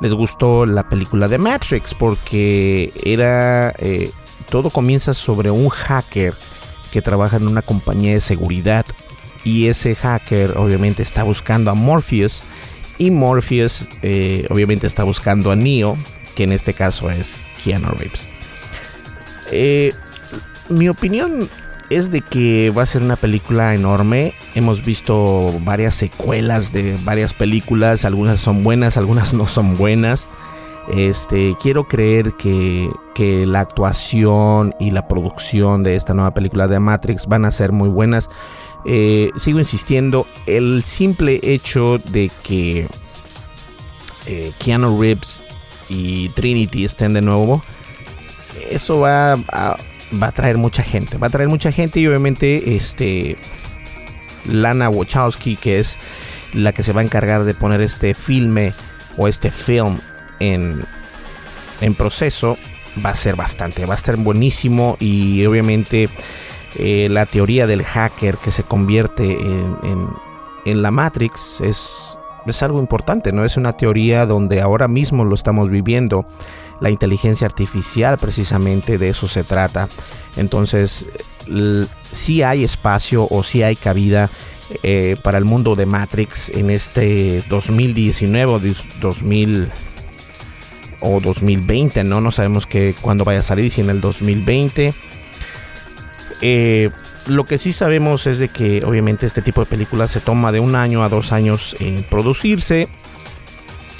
les 0.00 0.12
gustó 0.12 0.66
la 0.66 0.88
película 0.88 1.28
de 1.28 1.38
Matrix, 1.38 1.94
porque 1.94 2.92
era 3.04 3.70
eh, 3.78 4.10
todo 4.50 4.70
comienza 4.70 5.14
sobre 5.14 5.50
un 5.50 5.68
hacker 5.68 6.34
que 6.92 7.02
trabaja 7.02 7.36
en 7.36 7.48
una 7.48 7.62
compañía 7.62 8.12
de 8.12 8.20
seguridad 8.20 8.84
y 9.44 9.66
ese 9.66 9.94
hacker 9.94 10.56
obviamente 10.56 11.02
está 11.02 11.22
buscando 11.22 11.70
a 11.70 11.74
Morpheus 11.74 12.42
y 12.98 13.10
Morpheus 13.10 13.84
eh, 14.02 14.46
obviamente 14.50 14.86
está 14.86 15.04
buscando 15.04 15.50
a 15.50 15.56
Neo, 15.56 15.96
que 16.36 16.44
en 16.44 16.52
este 16.52 16.72
caso 16.72 17.10
es 17.10 17.42
Keanu 17.62 17.90
Reeves. 17.90 18.33
Eh, 19.50 19.92
mi 20.68 20.88
opinión 20.88 21.48
es 21.90 22.10
de 22.10 22.22
que 22.22 22.70
va 22.70 22.82
a 22.82 22.86
ser 22.86 23.02
una 23.02 23.16
película 23.16 23.74
enorme. 23.74 24.34
Hemos 24.54 24.84
visto 24.84 25.52
varias 25.60 25.94
secuelas 25.94 26.72
de 26.72 26.96
varias 27.04 27.34
películas, 27.34 28.04
algunas 28.04 28.40
son 28.40 28.62
buenas, 28.62 28.96
algunas 28.96 29.34
no 29.34 29.46
son 29.46 29.76
buenas. 29.76 30.28
Este, 30.92 31.56
quiero 31.60 31.88
creer 31.88 32.34
que, 32.34 32.90
la 33.46 33.60
actuación 33.60 34.74
y 34.80 34.90
la 34.90 35.06
producción 35.06 35.84
de 35.84 35.94
esta 35.94 36.14
nueva 36.14 36.32
película 36.32 36.66
de 36.66 36.80
Matrix 36.80 37.26
van 37.26 37.44
a 37.44 37.52
ser 37.52 37.70
muy 37.70 37.88
buenas. 37.88 38.28
Eh, 38.84 39.30
sigo 39.36 39.60
insistiendo, 39.60 40.26
el 40.46 40.82
simple 40.82 41.38
hecho 41.42 41.98
de 41.98 42.30
que 42.42 42.88
eh, 44.26 44.52
Keanu 44.58 45.00
Reeves 45.00 45.40
y 45.88 46.28
Trinity 46.30 46.84
estén 46.84 47.14
de 47.14 47.22
nuevo, 47.22 47.62
eso 48.70 49.00
va 49.00 49.34
a, 49.34 49.76
traer 50.32 50.58
mucha 50.58 50.82
gente. 50.82 51.18
Va 51.18 51.26
a 51.26 51.30
traer 51.30 51.48
mucha 51.48 51.72
gente 51.72 52.00
y 52.00 52.06
obviamente 52.06 52.76
este 52.76 53.36
Lana 54.46 54.88
Wachowski, 54.88 55.56
que 55.56 55.78
es 55.78 55.96
la 56.52 56.72
que 56.72 56.82
se 56.82 56.92
va 56.92 57.00
a 57.00 57.04
encargar 57.04 57.44
de 57.44 57.54
poner 57.54 57.80
este 57.80 58.14
filme 58.14 58.72
o 59.16 59.28
este 59.28 59.50
film 59.50 59.98
en, 60.40 60.84
en 61.80 61.94
proceso, 61.94 62.56
va 63.04 63.10
a 63.10 63.14
ser 63.14 63.36
bastante, 63.36 63.86
va 63.86 63.94
a 63.94 63.96
estar 63.96 64.16
buenísimo 64.16 64.96
y 65.00 65.44
obviamente 65.46 66.08
eh, 66.78 67.08
la 67.08 67.26
teoría 67.26 67.66
del 67.66 67.84
hacker 67.84 68.36
que 68.36 68.50
se 68.50 68.64
convierte 68.64 69.24
en, 69.24 70.08
en, 70.64 70.82
la 70.82 70.90
Matrix 70.90 71.60
es, 71.60 72.18
es 72.46 72.62
algo 72.62 72.80
importante, 72.80 73.32
¿no? 73.32 73.44
Es 73.44 73.56
una 73.56 73.74
teoría 73.74 74.26
donde 74.26 74.60
ahora 74.60 74.88
mismo 74.88 75.24
lo 75.24 75.34
estamos 75.34 75.70
viviendo. 75.70 76.26
La 76.84 76.90
inteligencia 76.90 77.46
artificial 77.46 78.18
precisamente 78.18 78.98
de 78.98 79.08
eso 79.08 79.26
se 79.26 79.42
trata. 79.42 79.88
Entonces, 80.36 81.06
si 82.12 82.42
hay 82.42 82.62
espacio 82.62 83.26
o 83.30 83.42
si 83.42 83.62
hay 83.62 83.74
cabida 83.74 84.28
eh, 84.82 85.16
para 85.22 85.38
el 85.38 85.46
mundo 85.46 85.76
de 85.76 85.86
Matrix 85.86 86.50
en 86.50 86.68
este 86.68 87.42
2019 87.48 88.52
o 88.52 88.60
2000 89.00 89.70
o 91.00 91.20
2020, 91.20 92.04
¿no? 92.04 92.20
No 92.20 92.30
sabemos 92.30 92.66
que 92.66 92.94
cuándo 93.00 93.24
vaya 93.24 93.38
a 93.38 93.42
salir, 93.42 93.70
si 93.70 93.80
en 93.80 93.88
el 93.88 94.02
2020. 94.02 94.92
Eh, 96.42 96.90
lo 97.28 97.44
que 97.46 97.56
sí 97.56 97.72
sabemos 97.72 98.26
es 98.26 98.38
de 98.38 98.48
que 98.48 98.84
obviamente 98.84 99.24
este 99.24 99.40
tipo 99.40 99.62
de 99.62 99.66
películas 99.70 100.10
se 100.10 100.20
toma 100.20 100.52
de 100.52 100.60
un 100.60 100.76
año 100.76 101.02
a 101.02 101.08
dos 101.08 101.32
años 101.32 101.76
en 101.80 102.02
producirse 102.02 102.90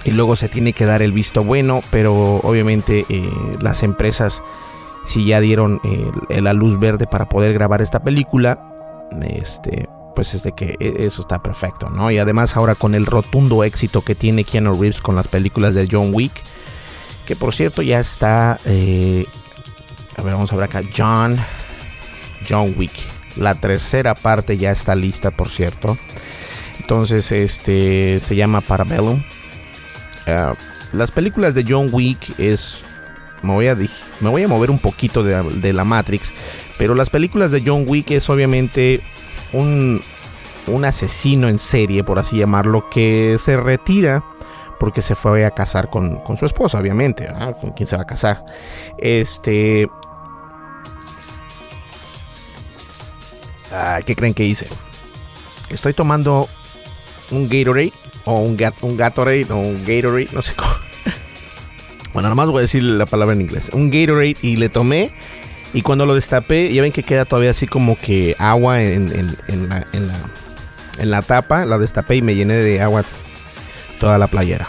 y 0.04 0.10
luego 0.10 0.36
se 0.36 0.48
tiene 0.48 0.72
que 0.72 0.86
dar 0.86 1.02
el 1.02 1.12
visto 1.12 1.42
bueno, 1.44 1.82
pero 1.90 2.14
obviamente 2.42 3.06
eh, 3.08 3.30
las 3.60 3.82
empresas 3.82 4.42
si 5.04 5.26
ya 5.26 5.40
dieron 5.40 5.80
la 6.30 6.54
luz 6.54 6.78
verde 6.78 7.06
para 7.06 7.28
poder 7.28 7.52
grabar 7.52 7.82
esta 7.82 8.02
película, 8.02 8.58
este, 9.20 9.86
pues 10.14 10.34
es 10.34 10.42
de 10.42 10.52
que 10.52 10.76
e, 10.80 11.04
eso 11.04 11.22
está 11.22 11.42
perfecto, 11.42 11.90
¿no? 11.90 12.10
Y 12.10 12.18
además 12.18 12.56
ahora 12.56 12.74
con 12.74 12.94
el 12.94 13.06
rotundo 13.06 13.64
éxito 13.64 14.02
que 14.02 14.14
tiene 14.14 14.44
Keanu 14.44 14.72
Reeves 14.74 15.00
con 15.00 15.14
las 15.14 15.28
películas 15.28 15.74
de 15.74 15.88
John 15.90 16.10
Wick, 16.12 16.32
que 17.26 17.36
por 17.36 17.54
cierto 17.54 17.82
ya 17.82 18.00
está, 18.00 18.58
eh, 18.64 19.26
a 20.16 20.22
ver, 20.22 20.34
vamos 20.34 20.52
a 20.52 20.56
ver 20.56 20.64
acá, 20.64 20.82
John, 20.96 21.36
John 22.48 22.74
Wick, 22.76 22.92
la 23.36 23.54
tercera 23.54 24.14
parte 24.14 24.56
ya 24.56 24.70
está 24.70 24.94
lista, 24.94 25.30
por 25.30 25.48
cierto. 25.48 25.96
Entonces, 26.80 27.32
este, 27.32 28.20
se 28.20 28.36
llama 28.36 28.60
Parabellum. 28.60 29.22
Ah, 30.26 30.52
las 30.92 31.10
películas 31.10 31.54
de 31.54 31.64
John 31.68 31.88
Wick 31.92 32.38
es, 32.38 32.84
me 33.42 33.52
voy 33.52 33.68
a, 33.68 33.74
me 33.74 34.28
voy 34.28 34.42
a 34.42 34.48
mover 34.48 34.70
un 34.70 34.78
poquito 34.78 35.22
de, 35.22 35.72
la 35.72 35.84
Matrix, 35.84 36.32
pero 36.78 36.94
las 36.94 37.10
películas 37.10 37.50
de 37.50 37.62
John 37.64 37.84
Wick 37.86 38.10
es 38.12 38.28
obviamente 38.30 39.02
un, 39.52 40.00
un 40.66 40.84
asesino 40.84 41.48
en 41.48 41.58
serie, 41.58 42.04
por 42.04 42.18
así 42.18 42.38
llamarlo, 42.38 42.88
que 42.90 43.36
se 43.38 43.56
retira 43.56 44.24
porque 44.78 45.02
se 45.02 45.14
fue 45.14 45.44
a 45.44 45.50
casar 45.50 45.88
con, 45.88 46.20
su 46.36 46.44
esposa, 46.44 46.78
obviamente, 46.78 47.28
con 47.60 47.70
quien 47.70 47.86
se 47.86 47.96
va 47.96 48.02
a 48.02 48.06
casar. 48.06 48.44
Este. 48.98 49.88
¿Qué 54.04 54.14
creen 54.14 54.34
que 54.34 54.44
hice? 54.44 54.68
Estoy 55.70 55.94
tomando 55.94 56.48
un 57.30 57.48
Gatorade 57.48 57.92
o 58.24 58.40
un, 58.40 58.58
un 58.82 58.96
Gatorade 58.96 59.46
o 59.50 59.56
un 59.56 59.84
Gatorade, 59.84 60.28
no 60.32 60.42
sé 60.42 60.52
cómo. 60.54 60.70
Bueno, 62.12 62.28
nada 62.28 62.36
más 62.36 62.46
voy 62.46 62.58
a 62.58 62.62
decir 62.62 62.82
la 62.84 63.06
palabra 63.06 63.34
en 63.34 63.40
inglés. 63.40 63.70
Un 63.72 63.90
Gatorade 63.90 64.36
y 64.40 64.56
le 64.56 64.68
tomé 64.68 65.10
y 65.74 65.82
cuando 65.82 66.06
lo 66.06 66.14
destapé, 66.14 66.72
ya 66.72 66.82
ven 66.82 66.92
que 66.92 67.02
queda 67.02 67.24
todavía 67.24 67.50
así 67.50 67.66
como 67.66 67.98
que 67.98 68.36
agua 68.38 68.80
en, 68.80 69.08
la, 69.68 69.84
en, 70.98 71.10
la, 71.10 71.20
tapa. 71.20 71.64
La 71.64 71.78
destapé 71.78 72.14
y 72.14 72.22
me 72.22 72.36
llené 72.36 72.54
de 72.54 72.80
agua 72.80 73.04
toda 73.98 74.16
la 74.16 74.28
playera. 74.28 74.68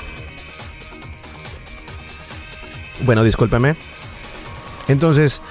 Bueno, 3.03 3.23
discúlpeme. 3.23 3.75
Entonces, 4.87 5.43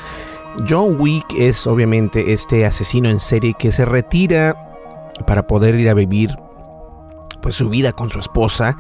John 0.69 1.01
Wick 1.01 1.27
es 1.39 1.69
obviamente 1.69 2.33
este 2.33 2.67
asesino 2.67 3.09
en 3.09 3.21
serie 3.21 3.55
que 3.57 3.71
se 3.71 3.85
retira 3.85 4.57
para 5.29 5.47
poder 5.47 5.77
ir 5.77 5.89
a 5.89 5.95
vivir 5.95 6.31
pues 7.45 7.57
su 7.57 7.69
vida 7.69 7.93
con 7.93 8.09
su 8.09 8.21
esposa, 8.21 8.79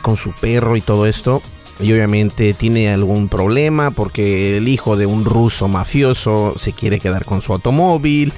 con 0.00 0.16
su 0.16 0.30
perro 0.30 0.76
y 0.76 0.80
todo 0.80 1.06
esto 1.06 1.42
y 1.80 1.92
obviamente 1.92 2.54
tiene 2.54 2.88
algún 2.92 3.28
problema 3.28 3.90
porque 3.90 4.56
el 4.56 4.68
hijo 4.68 4.96
de 4.96 5.06
un 5.06 5.24
ruso 5.24 5.66
mafioso 5.66 6.54
se 6.56 6.72
quiere 6.72 7.00
quedar 7.00 7.24
con 7.24 7.42
su 7.42 7.52
automóvil, 7.52 8.32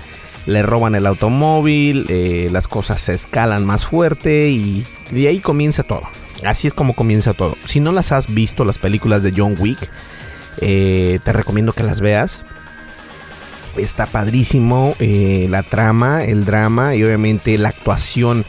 le 0.47 0.63
roban 0.63 0.95
el 0.95 1.07
automóvil, 1.07 2.07
eh, 2.09 2.49
las 2.51 2.67
cosas 2.67 3.03
se 3.03 3.13
escalan 3.13 3.67
más 3.67 3.85
fuerte 3.85 4.49
y 4.49 4.85
de 5.11 5.29
ahí 5.29 5.41
comienza 5.41 5.83
todo. 5.83 6.03
Así 6.47 6.67
es 6.67 6.73
como 6.73 6.95
comienza 6.95 7.35
todo. 7.35 7.55
Si 7.67 7.79
no 7.79 7.93
las 7.93 8.11
has 8.11 8.33
visto, 8.33 8.65
las 8.65 8.79
películas 8.79 9.23
de 9.23 9.35
John 9.37 9.55
Wick, 9.59 9.79
eh, 10.63 11.21
te 11.23 11.33
recomiendo 11.35 11.73
que 11.73 11.83
las 11.83 12.01
veas. 12.01 12.43
Está 13.77 14.07
padrísimo 14.07 14.95
eh, 14.99 15.47
la 15.51 15.63
trama, 15.63 16.25
el 16.25 16.47
drama 16.47 16.95
y 16.95 17.05
obviamente 17.05 17.59
la 17.59 17.69
actuación 17.69 18.47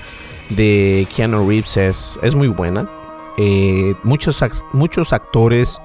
de 0.50 1.08
Keanu 1.16 1.48
Reeves 1.48 1.78
es, 1.78 2.36
muy 2.36 2.48
buena. 2.48 2.90
Eh, 3.38 3.96
muchos, 4.04 4.44
muchos 4.74 5.14
actores 5.14 5.80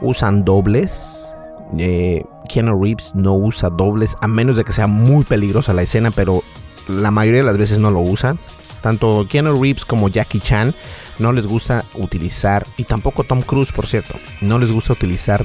usan 0.00 0.44
dobles. 0.44 1.32
Eh, 1.78 2.24
Keanu 2.48 2.82
Reeves 2.82 3.14
no 3.14 3.34
usa 3.34 3.70
dobles, 3.70 4.16
a 4.20 4.28
menos 4.28 4.56
de 4.56 4.64
que 4.64 4.72
sea 4.72 4.86
muy 4.86 5.24
peligrosa 5.24 5.72
la 5.72 5.82
escena, 5.82 6.10
pero 6.10 6.42
la 6.88 7.10
mayoría 7.10 7.40
de 7.40 7.46
las 7.46 7.58
veces 7.58 7.78
no 7.78 7.90
lo 7.90 8.00
usan. 8.00 8.38
Tanto 8.82 9.26
Keanu 9.28 9.60
Reeves 9.60 9.84
como 9.84 10.08
Jackie 10.08 10.40
Chan 10.40 10.74
no 11.18 11.32
les 11.32 11.46
gusta 11.46 11.84
utilizar, 11.94 12.66
y 12.76 12.84
tampoco 12.84 13.24
Tom 13.24 13.40
Cruise, 13.40 13.72
por 13.72 13.86
cierto, 13.86 14.14
no 14.40 14.58
les 14.58 14.70
gusta 14.70 14.92
utilizar 14.92 15.44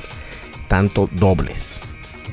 tanto 0.67 1.07
dobles. 1.13 1.88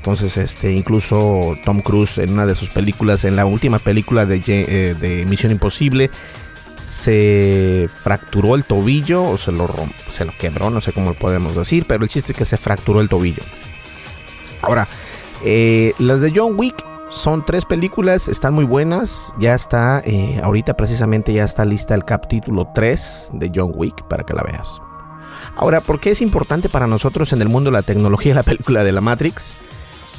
Entonces, 0.06 0.36
este, 0.36 0.70
incluso 0.70 1.56
Tom 1.64 1.80
Cruise 1.80 2.18
en 2.18 2.34
una 2.34 2.46
de 2.46 2.54
sus 2.54 2.70
películas, 2.70 3.24
en 3.24 3.34
la 3.34 3.44
última 3.44 3.80
película 3.80 4.24
de, 4.24 4.40
eh, 4.46 4.94
de 4.94 5.24
Misión 5.24 5.50
Imposible, 5.50 6.12
se 6.86 7.88
fracturó 7.92 8.54
el 8.54 8.62
tobillo 8.62 9.24
o 9.24 9.36
se 9.36 9.50
lo, 9.50 9.68
se 10.12 10.24
lo 10.24 10.30
quebró, 10.30 10.70
no 10.70 10.80
sé 10.80 10.92
cómo 10.92 11.08
lo 11.08 11.18
podemos 11.18 11.56
decir, 11.56 11.86
pero 11.88 12.04
el 12.04 12.08
chiste 12.08 12.30
es 12.30 12.38
que 12.38 12.44
se 12.44 12.56
fracturó 12.56 13.00
el 13.00 13.08
tobillo. 13.08 13.42
Ahora, 14.62 14.86
eh, 15.44 15.92
las 15.98 16.20
de 16.20 16.32
John 16.32 16.54
Wick 16.56 16.76
son 17.10 17.44
tres 17.44 17.64
películas, 17.64 18.28
están 18.28 18.54
muy 18.54 18.64
buenas. 18.64 19.32
Ya 19.40 19.54
está, 19.54 20.02
eh, 20.04 20.40
ahorita 20.40 20.76
precisamente 20.76 21.32
ya 21.32 21.42
está 21.42 21.64
lista 21.64 21.96
el 21.96 22.04
capítulo 22.04 22.68
3 22.72 23.30
de 23.32 23.50
John 23.52 23.72
Wick 23.74 24.06
para 24.06 24.22
que 24.22 24.34
la 24.34 24.44
veas. 24.44 24.80
Ahora, 25.56 25.80
¿por 25.80 25.98
qué 25.98 26.12
es 26.12 26.20
importante 26.20 26.68
para 26.68 26.86
nosotros 26.86 27.32
en 27.32 27.42
el 27.42 27.48
mundo 27.48 27.72
de 27.72 27.76
la 27.76 27.82
tecnología 27.82 28.36
la 28.36 28.44
película 28.44 28.84
de 28.84 28.92
la 28.92 29.00
Matrix? 29.00 29.66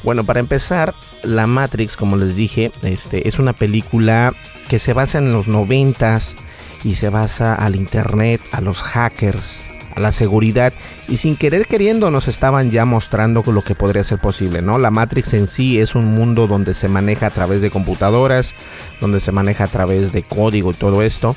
Bueno, 0.03 0.23
para 0.23 0.39
empezar, 0.39 0.93
la 1.23 1.47
Matrix, 1.47 1.97
como 1.97 2.17
les 2.17 2.35
dije, 2.35 2.71
este, 2.83 3.27
es 3.27 3.39
una 3.39 3.53
película 3.53 4.33
que 4.69 4.79
se 4.79 4.93
basa 4.93 5.17
en 5.17 5.33
los 5.33 5.47
noventas 5.47 6.35
y 6.83 6.95
se 6.95 7.09
basa 7.09 7.55
al 7.55 7.75
internet, 7.75 8.41
a 8.51 8.61
los 8.61 8.81
hackers, 8.81 9.67
a 9.95 9.99
la 9.99 10.11
seguridad 10.11 10.73
y 11.07 11.17
sin 11.17 11.35
querer 11.35 11.65
queriendo 11.65 12.11
nos 12.11 12.27
estaban 12.27 12.69
ya 12.69 12.85
mostrando 12.85 13.43
lo 13.47 13.61
que 13.61 13.75
podría 13.75 14.03
ser 14.03 14.19
posible, 14.19 14.61
¿no? 14.61 14.77
La 14.77 14.91
Matrix 14.91 15.33
en 15.33 15.47
sí 15.47 15.79
es 15.79 15.95
un 15.95 16.05
mundo 16.05 16.47
donde 16.47 16.73
se 16.73 16.87
maneja 16.87 17.27
a 17.27 17.31
través 17.31 17.61
de 17.61 17.71
computadoras, 17.71 18.53
donde 19.01 19.19
se 19.19 19.31
maneja 19.31 19.65
a 19.65 19.67
través 19.67 20.11
de 20.13 20.23
código 20.23 20.71
y 20.71 20.75
todo 20.75 21.01
esto. 21.01 21.35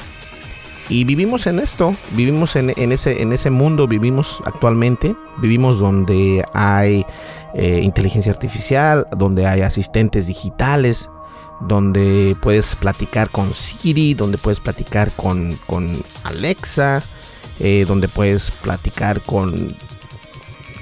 Y 0.91 1.05
vivimos 1.05 1.47
en 1.47 1.61
esto, 1.61 1.95
vivimos 2.17 2.57
en, 2.57 2.71
ese, 2.91 3.23
en 3.23 3.33
ese 3.33 3.51
mundo, 3.51 3.87
vivimos 3.87 4.43
actualmente, 4.45 5.15
vivimos 5.39 5.79
donde 5.79 6.45
hay 6.53 7.07
eh, 7.55 7.81
inteligencia 7.85 8.33
artificial, 8.33 9.07
donde 9.17 9.47
hay 9.47 9.61
asistentes 9.61 10.27
digitales, 10.27 11.09
donde 11.61 12.37
puedes 12.43 12.75
platicar 12.75 13.31
con 13.31 13.55
Siri, 13.55 14.15
donde 14.15 14.37
puedes 14.37 14.59
platicar 14.59 15.13
con, 15.13 15.53
Alexa, 16.25 17.05
eh, 17.61 17.85
donde 17.87 18.09
puedes 18.09 18.51
platicar 18.51 19.21
con, 19.23 19.73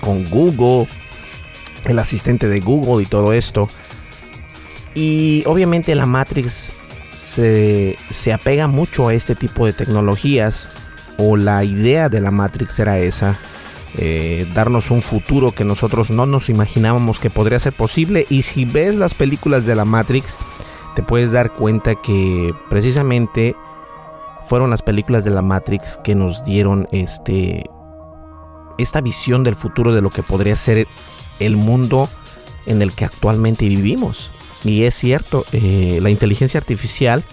con 0.01 0.25
Google, 0.31 0.89
el 1.85 1.99
asistente 1.99 2.49
de 2.49 2.61
Google 2.61 3.03
y 3.03 3.07
todo 3.07 3.35
esto. 3.35 3.69
Y 4.95 5.43
obviamente 5.45 5.95
la 5.95 6.07
Matrix 6.07 6.73
se, 7.29 7.97
se 8.11 8.33
apega 8.33 8.67
mucho 8.67 9.09
a 9.09 9.15
este 9.15 9.35
tipo 9.35 9.67
de 9.67 9.73
tecnologías, 9.73 10.69
o 11.19 11.37
la 11.37 11.65
idea 11.65 12.09
de 12.09 12.21
la 12.21 12.31
Matrix 12.31 12.79
era 12.79 12.99
esa. 12.99 13.39
Eh, 13.97 14.47
darnos 14.55 14.91
un 14.91 15.03
futuro 15.03 15.53
que 15.53 15.65
nosotros 15.65 16.11
no 16.11 16.27
nos 16.27 16.49
imaginábamos 16.49 17.19
que 17.19 17.31
podría 17.31 17.59
ser 17.59 17.73
posible 17.73 18.27
y 18.29 18.43
si 18.43 18.67
ves 18.67 18.95
las 18.95 19.15
películas 19.15 19.65
de 19.65 19.75
la 19.75 19.87
Matrix 19.87 20.37
te 20.95 21.03
puedes 21.03 21.33
dar 21.33 21.53
cuenta 21.53 21.95
que 21.95 22.55
precisamente 22.69 23.57
fueron 24.45 24.69
las 24.69 24.83
películas 24.83 25.25
de 25.25 25.31
la 25.31 25.41
Matrix 25.41 25.99
que 26.05 26.15
nos 26.15 26.45
dieron 26.45 26.87
este 26.93 27.65
esta 28.77 29.01
visión 29.01 29.43
del 29.43 29.57
futuro 29.57 29.93
de 29.93 30.03
lo 30.03 30.11
que 30.11 30.23
podría 30.23 30.55
ser 30.55 30.87
el 31.41 31.57
mundo 31.57 32.11
en 32.67 32.83
el 32.83 32.93
que 32.93 33.07
actualmente 33.07 33.67
vivimos. 33.67 34.31
Y 34.65 34.85
es 34.85 34.95
cierto, 34.95 35.45
eh, 35.53 35.99
la 36.03 36.11
inteligencia 36.11 36.59
artificial, 36.59 37.25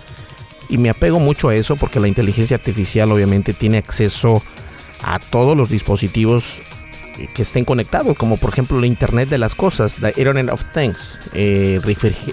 y 0.70 0.78
me 0.78 0.90
apego 0.90 1.20
mucho 1.20 1.50
a 1.50 1.56
eso 1.56 1.76
porque 1.76 2.00
la 2.00 2.08
inteligencia 2.08 2.56
artificial 2.56 3.12
obviamente 3.12 3.54
tiene 3.54 3.78
acceso 3.78 4.42
a 5.04 5.20
todos 5.20 5.56
los 5.56 5.70
dispositivos 5.70 6.62
que 7.34 7.44
estén 7.44 7.66
conectados, 7.66 8.18
como 8.18 8.38
por 8.38 8.52
ejemplo 8.52 8.80
la 8.80 8.88
Internet 8.88 9.30
de 9.30 9.38
las 9.38 9.56
Cosas, 9.56 9.98
the 10.02 10.14
Internet 10.18 10.50
of 10.52 10.64
Things, 10.74 11.32
eh, 11.34 11.80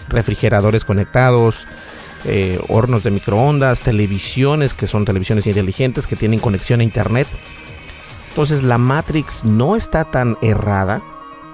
refrigeradores 0.09 0.85
conectados, 0.85 1.67
eh, 2.25 2.59
hornos 2.69 3.03
de 3.03 3.11
microondas, 3.11 3.81
televisiones 3.81 4.75
que 4.75 4.87
son 4.87 5.05
televisiones 5.05 5.47
inteligentes 5.47 6.07
que 6.07 6.17
tienen 6.17 6.41
conexión 6.41 6.81
a 6.81 6.85
Internet. 6.85 7.29
Entonces 8.31 8.63
la 8.63 8.79
Matrix 8.79 9.45
no 9.45 9.77
está 9.77 10.05
tan 10.11 10.37
errada 10.43 11.03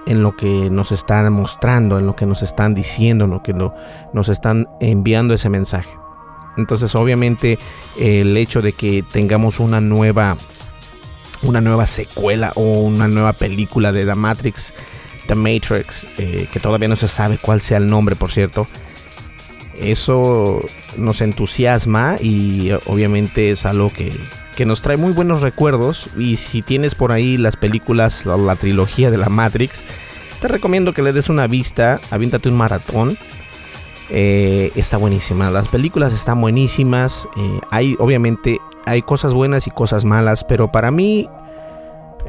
en 0.09 0.23
lo 0.23 0.37
que 0.37 0.71
nos 0.71 0.91
están 0.91 1.33
mostrando, 1.33 1.99
en 1.99 2.07
lo 2.07 2.17
que 2.17 2.27
nos 2.27 2.43
están 2.43 2.75
diciendo, 2.75 3.27
en 3.27 3.31
lo 3.31 3.43
que 3.43 3.53
nos 3.55 4.29
están 4.29 4.67
enviando 4.81 5.35
ese 5.35 5.51
mensaje. 5.51 5.91
Entonces 6.57 6.95
obviamente 6.95 7.59
el 8.01 8.37
hecho 8.37 8.63
de 8.63 8.73
que 8.73 9.05
tengamos 9.13 9.61
una 9.61 9.81
nueva 9.81 10.37
una 11.43 11.61
nueva 11.61 11.87
secuela 11.87 12.53
o 12.57 12.63
una 12.63 13.07
nueva 13.07 13.33
película 13.33 13.93
de 13.93 14.05
The 14.05 14.15
Matrix, 14.15 14.73
The 15.29 15.35
Matrix, 15.35 16.09
eh, 16.19 16.49
que 16.53 16.59
todavía 16.59 16.89
no 16.89 16.97
se 16.97 17.07
sabe 17.07 17.39
cuál 17.39 17.61
sea 17.61 17.77
el 17.79 17.87
nombre, 17.87 18.17
por 18.17 18.33
cierto. 18.33 18.67
Eso 19.77 20.59
nos 20.97 21.21
entusiasma 21.21 22.17
y 22.21 22.73
obviamente 22.87 23.53
es 23.53 23.65
algo 23.67 23.91
que, 23.91 24.13
que 24.59 24.67
nos 24.67 24.83
trae 24.83 24.97
muy 24.97 25.13
buenos 25.13 25.41
recuerdos. 25.41 26.09
Y 26.17 26.37
si 26.37 26.63
tienes 26.63 26.97
por 26.97 27.13
ahí 27.13 27.37
las 27.37 27.55
películas, 27.55 28.27
la, 28.27 28.37
la 28.37 28.57
trilogía 28.57 29.09
de 29.09 29.17
la 29.17 29.29
Matrix, 29.29 29.85
te 30.41 30.49
recomiendo 30.49 30.93
que 30.93 31.01
le 31.01 31.13
des 31.13 31.29
una 31.29 31.47
vista, 31.47 32.01
aviéntate 32.11 32.49
un 32.49 32.57
maratón. 32.57 33.17
Eh, 34.11 34.73
está 34.75 34.97
buenísima, 34.97 35.49
las 35.53 35.69
películas 35.69 36.13
están 36.13 36.41
buenísimas. 36.41 37.29
Eh, 37.37 37.61
hay, 37.71 37.95
obviamente, 38.01 38.59
hay 38.85 39.01
cosas 39.03 39.33
buenas 39.33 39.69
y 39.69 39.71
cosas 39.71 40.05
malas, 40.05 40.43
pero 40.43 40.73
para 40.73 40.91
mí 40.91 41.29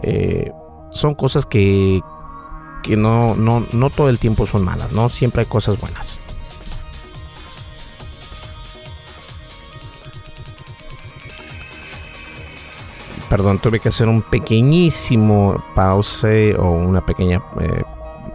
eh, 0.04 0.52
son 0.92 1.16
cosas 1.16 1.48
que, 1.48 2.00
que 2.84 2.96
no, 2.96 3.34
no, 3.34 3.66
no 3.74 3.90
todo 3.90 4.08
el 4.08 4.20
tiempo 4.20 4.46
son 4.46 4.64
malas, 4.64 4.92
¿no? 4.92 5.10
Siempre 5.10 5.42
hay 5.42 5.48
cosas 5.48 5.82
buenas. 5.82 6.29
Perdón, 13.30 13.60
tuve 13.60 13.80
que 13.80 13.90
hacer 13.90 14.08
un 14.08 14.22
pequeñísimo 14.22 15.64
pause 15.76 16.56
o 16.56 16.72
una 16.72 17.06
pequeña... 17.06 17.44
Eh, 17.62 17.84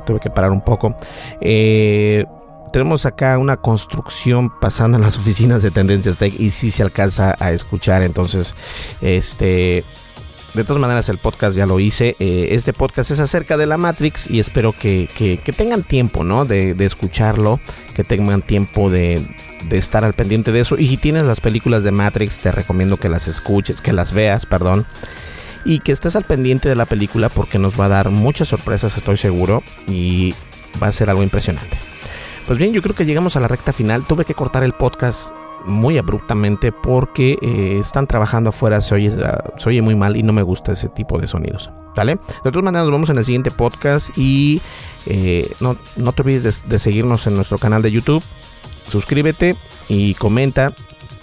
tuve 0.06 0.20
que 0.20 0.30
parar 0.30 0.52
un 0.52 0.60
poco. 0.60 0.94
Eh, 1.40 2.24
tenemos 2.72 3.06
acá 3.06 3.38
una 3.38 3.56
construcción 3.56 4.50
pasando 4.60 4.96
en 4.96 5.04
las 5.04 5.18
oficinas 5.18 5.62
de 5.62 5.70
Tendencias 5.70 6.18
Tech 6.18 6.38
y 6.38 6.50
si 6.50 6.70
se 6.70 6.82
alcanza 6.82 7.34
a 7.38 7.50
escuchar. 7.50 8.02
Entonces, 8.02 8.54
este... 9.00 9.84
De 10.54 10.62
todas 10.62 10.80
maneras, 10.80 11.08
el 11.08 11.18
podcast 11.18 11.56
ya 11.56 11.66
lo 11.66 11.80
hice. 11.80 12.14
Eh, 12.20 12.48
este 12.52 12.72
podcast 12.72 13.10
es 13.10 13.18
acerca 13.18 13.56
de 13.56 13.66
la 13.66 13.76
Matrix 13.76 14.30
y 14.30 14.38
espero 14.38 14.72
que, 14.72 15.08
tengan 15.56 15.82
tiempo, 15.82 16.22
¿no? 16.22 16.44
De, 16.44 16.74
de, 16.74 16.84
escucharlo, 16.86 17.58
que 17.96 18.04
tengan 18.04 18.40
tiempo 18.40 18.88
de, 18.88 19.20
de 19.68 19.78
estar 19.78 20.04
al 20.04 20.12
pendiente 20.12 20.52
de 20.52 20.60
eso. 20.60 20.78
Y 20.78 20.86
si 20.86 20.96
tienes 20.96 21.24
las 21.24 21.40
películas 21.40 21.82
de 21.82 21.90
Matrix, 21.90 22.38
te 22.38 22.52
recomiendo 22.52 22.96
que 22.96 23.08
las 23.08 23.26
escuches, 23.26 23.80
que 23.80 23.92
las 23.92 24.14
veas, 24.14 24.46
perdón. 24.46 24.86
Y 25.64 25.80
que 25.80 25.90
estés 25.90 26.14
al 26.14 26.24
pendiente 26.24 26.68
de 26.68 26.76
la 26.76 26.86
película 26.86 27.30
porque 27.30 27.58
nos 27.58 27.78
va 27.78 27.86
a 27.86 27.88
dar 27.88 28.10
muchas 28.10 28.46
sorpresas, 28.46 28.96
estoy 28.96 29.16
seguro. 29.16 29.60
Y 29.88 30.36
va 30.80 30.86
a 30.86 30.92
ser 30.92 31.10
algo 31.10 31.24
impresionante. 31.24 31.76
Pues 32.46 32.58
bien, 32.58 32.72
yo 32.72 32.80
creo 32.80 32.94
que 32.94 33.06
llegamos 33.06 33.36
a 33.36 33.40
la 33.40 33.48
recta 33.48 33.72
final. 33.72 34.06
Tuve 34.06 34.24
que 34.24 34.34
cortar 34.34 34.62
el 34.62 34.72
podcast 34.72 35.30
muy 35.64 35.98
abruptamente 35.98 36.72
porque 36.72 37.38
eh, 37.40 37.78
están 37.80 38.06
trabajando 38.06 38.50
afuera, 38.50 38.80
se 38.80 38.94
oye, 38.94 39.12
se 39.56 39.68
oye 39.68 39.82
muy 39.82 39.94
mal 39.94 40.16
y 40.16 40.22
no 40.22 40.32
me 40.32 40.42
gusta 40.42 40.72
ese 40.72 40.88
tipo 40.88 41.18
de 41.18 41.26
sonidos. 41.26 41.70
¿Vale? 41.96 42.16
De 42.44 42.50
todas 42.50 42.64
maneras, 42.64 42.86
nos 42.86 42.92
vemos 42.92 43.10
en 43.10 43.18
el 43.18 43.24
siguiente 43.24 43.52
podcast 43.52 44.18
y 44.18 44.60
eh, 45.06 45.48
no, 45.60 45.76
no, 45.96 46.12
te 46.12 46.22
olvides 46.22 46.68
de 46.68 46.78
seguirnos 46.80 47.26
en 47.28 47.36
nuestro 47.36 47.56
canal 47.56 47.82
de 47.82 47.92
YouTube 47.92 48.22
suscríbete 48.88 49.56
y 49.88 50.14
comenta. 50.14 50.72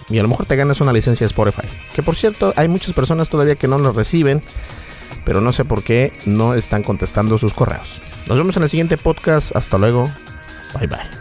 Y 0.10 0.20
a 0.20 0.24
lo 0.24 0.28
mejor 0.28 0.46
te 0.46 0.56
ganas 0.56 0.82
una 0.82 0.92
licencia 0.92 1.26
Spotify. 1.26 1.68
Que 1.96 2.04
por 2.04 2.16
cierto, 2.16 2.54
hay 2.58 2.68
muchas 2.68 2.94
personas 2.94 3.30
todavía 3.30 3.56
que 3.56 3.68
no 3.68 3.78
lo 3.78 3.94
reciben. 3.94 4.42
Pero 5.24 5.40
no 5.40 5.54
sé 5.54 5.66
por 5.66 5.84
qué 5.84 6.12
no 6.26 6.54
están 6.56 6.84
contestando 6.84 7.38
sus 7.38 7.54
correos. 7.54 8.02
Nos 8.28 8.38
vemos 8.38 8.58
en 8.58 8.64
el 8.64 8.70
siguiente 8.70 8.98
podcast. 8.98 9.56
Hasta 9.56 9.78
luego. 9.78 10.06
Bye 10.78 10.88
bye. 10.88 11.21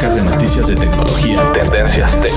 Podcast 0.00 0.16
de 0.16 0.30
noticias 0.30 0.66
de 0.66 0.74
tecnología 0.76 1.52
Tendencias 1.52 2.20
Tech 2.22 2.32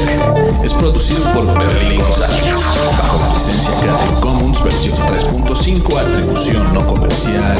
es 0.63 0.73
producido 0.73 1.23
por 1.33 1.45
Berlín 1.57 1.97
González 1.97 2.55
bajo 2.97 3.19
la 3.19 3.33
licencia 3.33 3.71
Creative 3.79 4.19
Commons 4.19 4.63
versión 4.63 4.97
3.5 4.97 5.97
atribución 5.97 6.73
no 6.73 6.85
comercial 6.85 7.57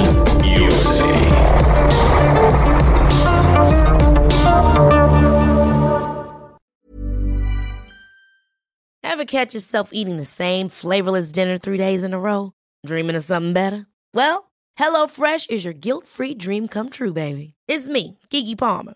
USA. 0.60 1.06
Ever 9.04 9.26
catch 9.26 9.54
yourself 9.54 9.92
eating 9.94 10.18
the 10.18 10.26
same 10.26 10.68
flavorless 10.68 11.32
dinner 11.32 11.58
three 11.58 11.78
days 11.78 12.04
in 12.04 12.14
a 12.14 12.20
row? 12.20 12.52
Dreaming 12.86 13.16
of 13.16 13.24
something 13.24 13.54
better? 13.54 13.86
Well, 14.14 14.52
HelloFresh 14.78 15.50
is 15.50 15.64
your 15.64 15.74
guilt-free 15.74 16.36
dream 16.36 16.68
come 16.68 16.90
true, 16.90 17.14
baby. 17.14 17.54
It's 17.68 17.88
me, 17.88 18.18
Kiki 18.30 18.56
Palmer. 18.56 18.96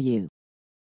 you. 0.01 0.29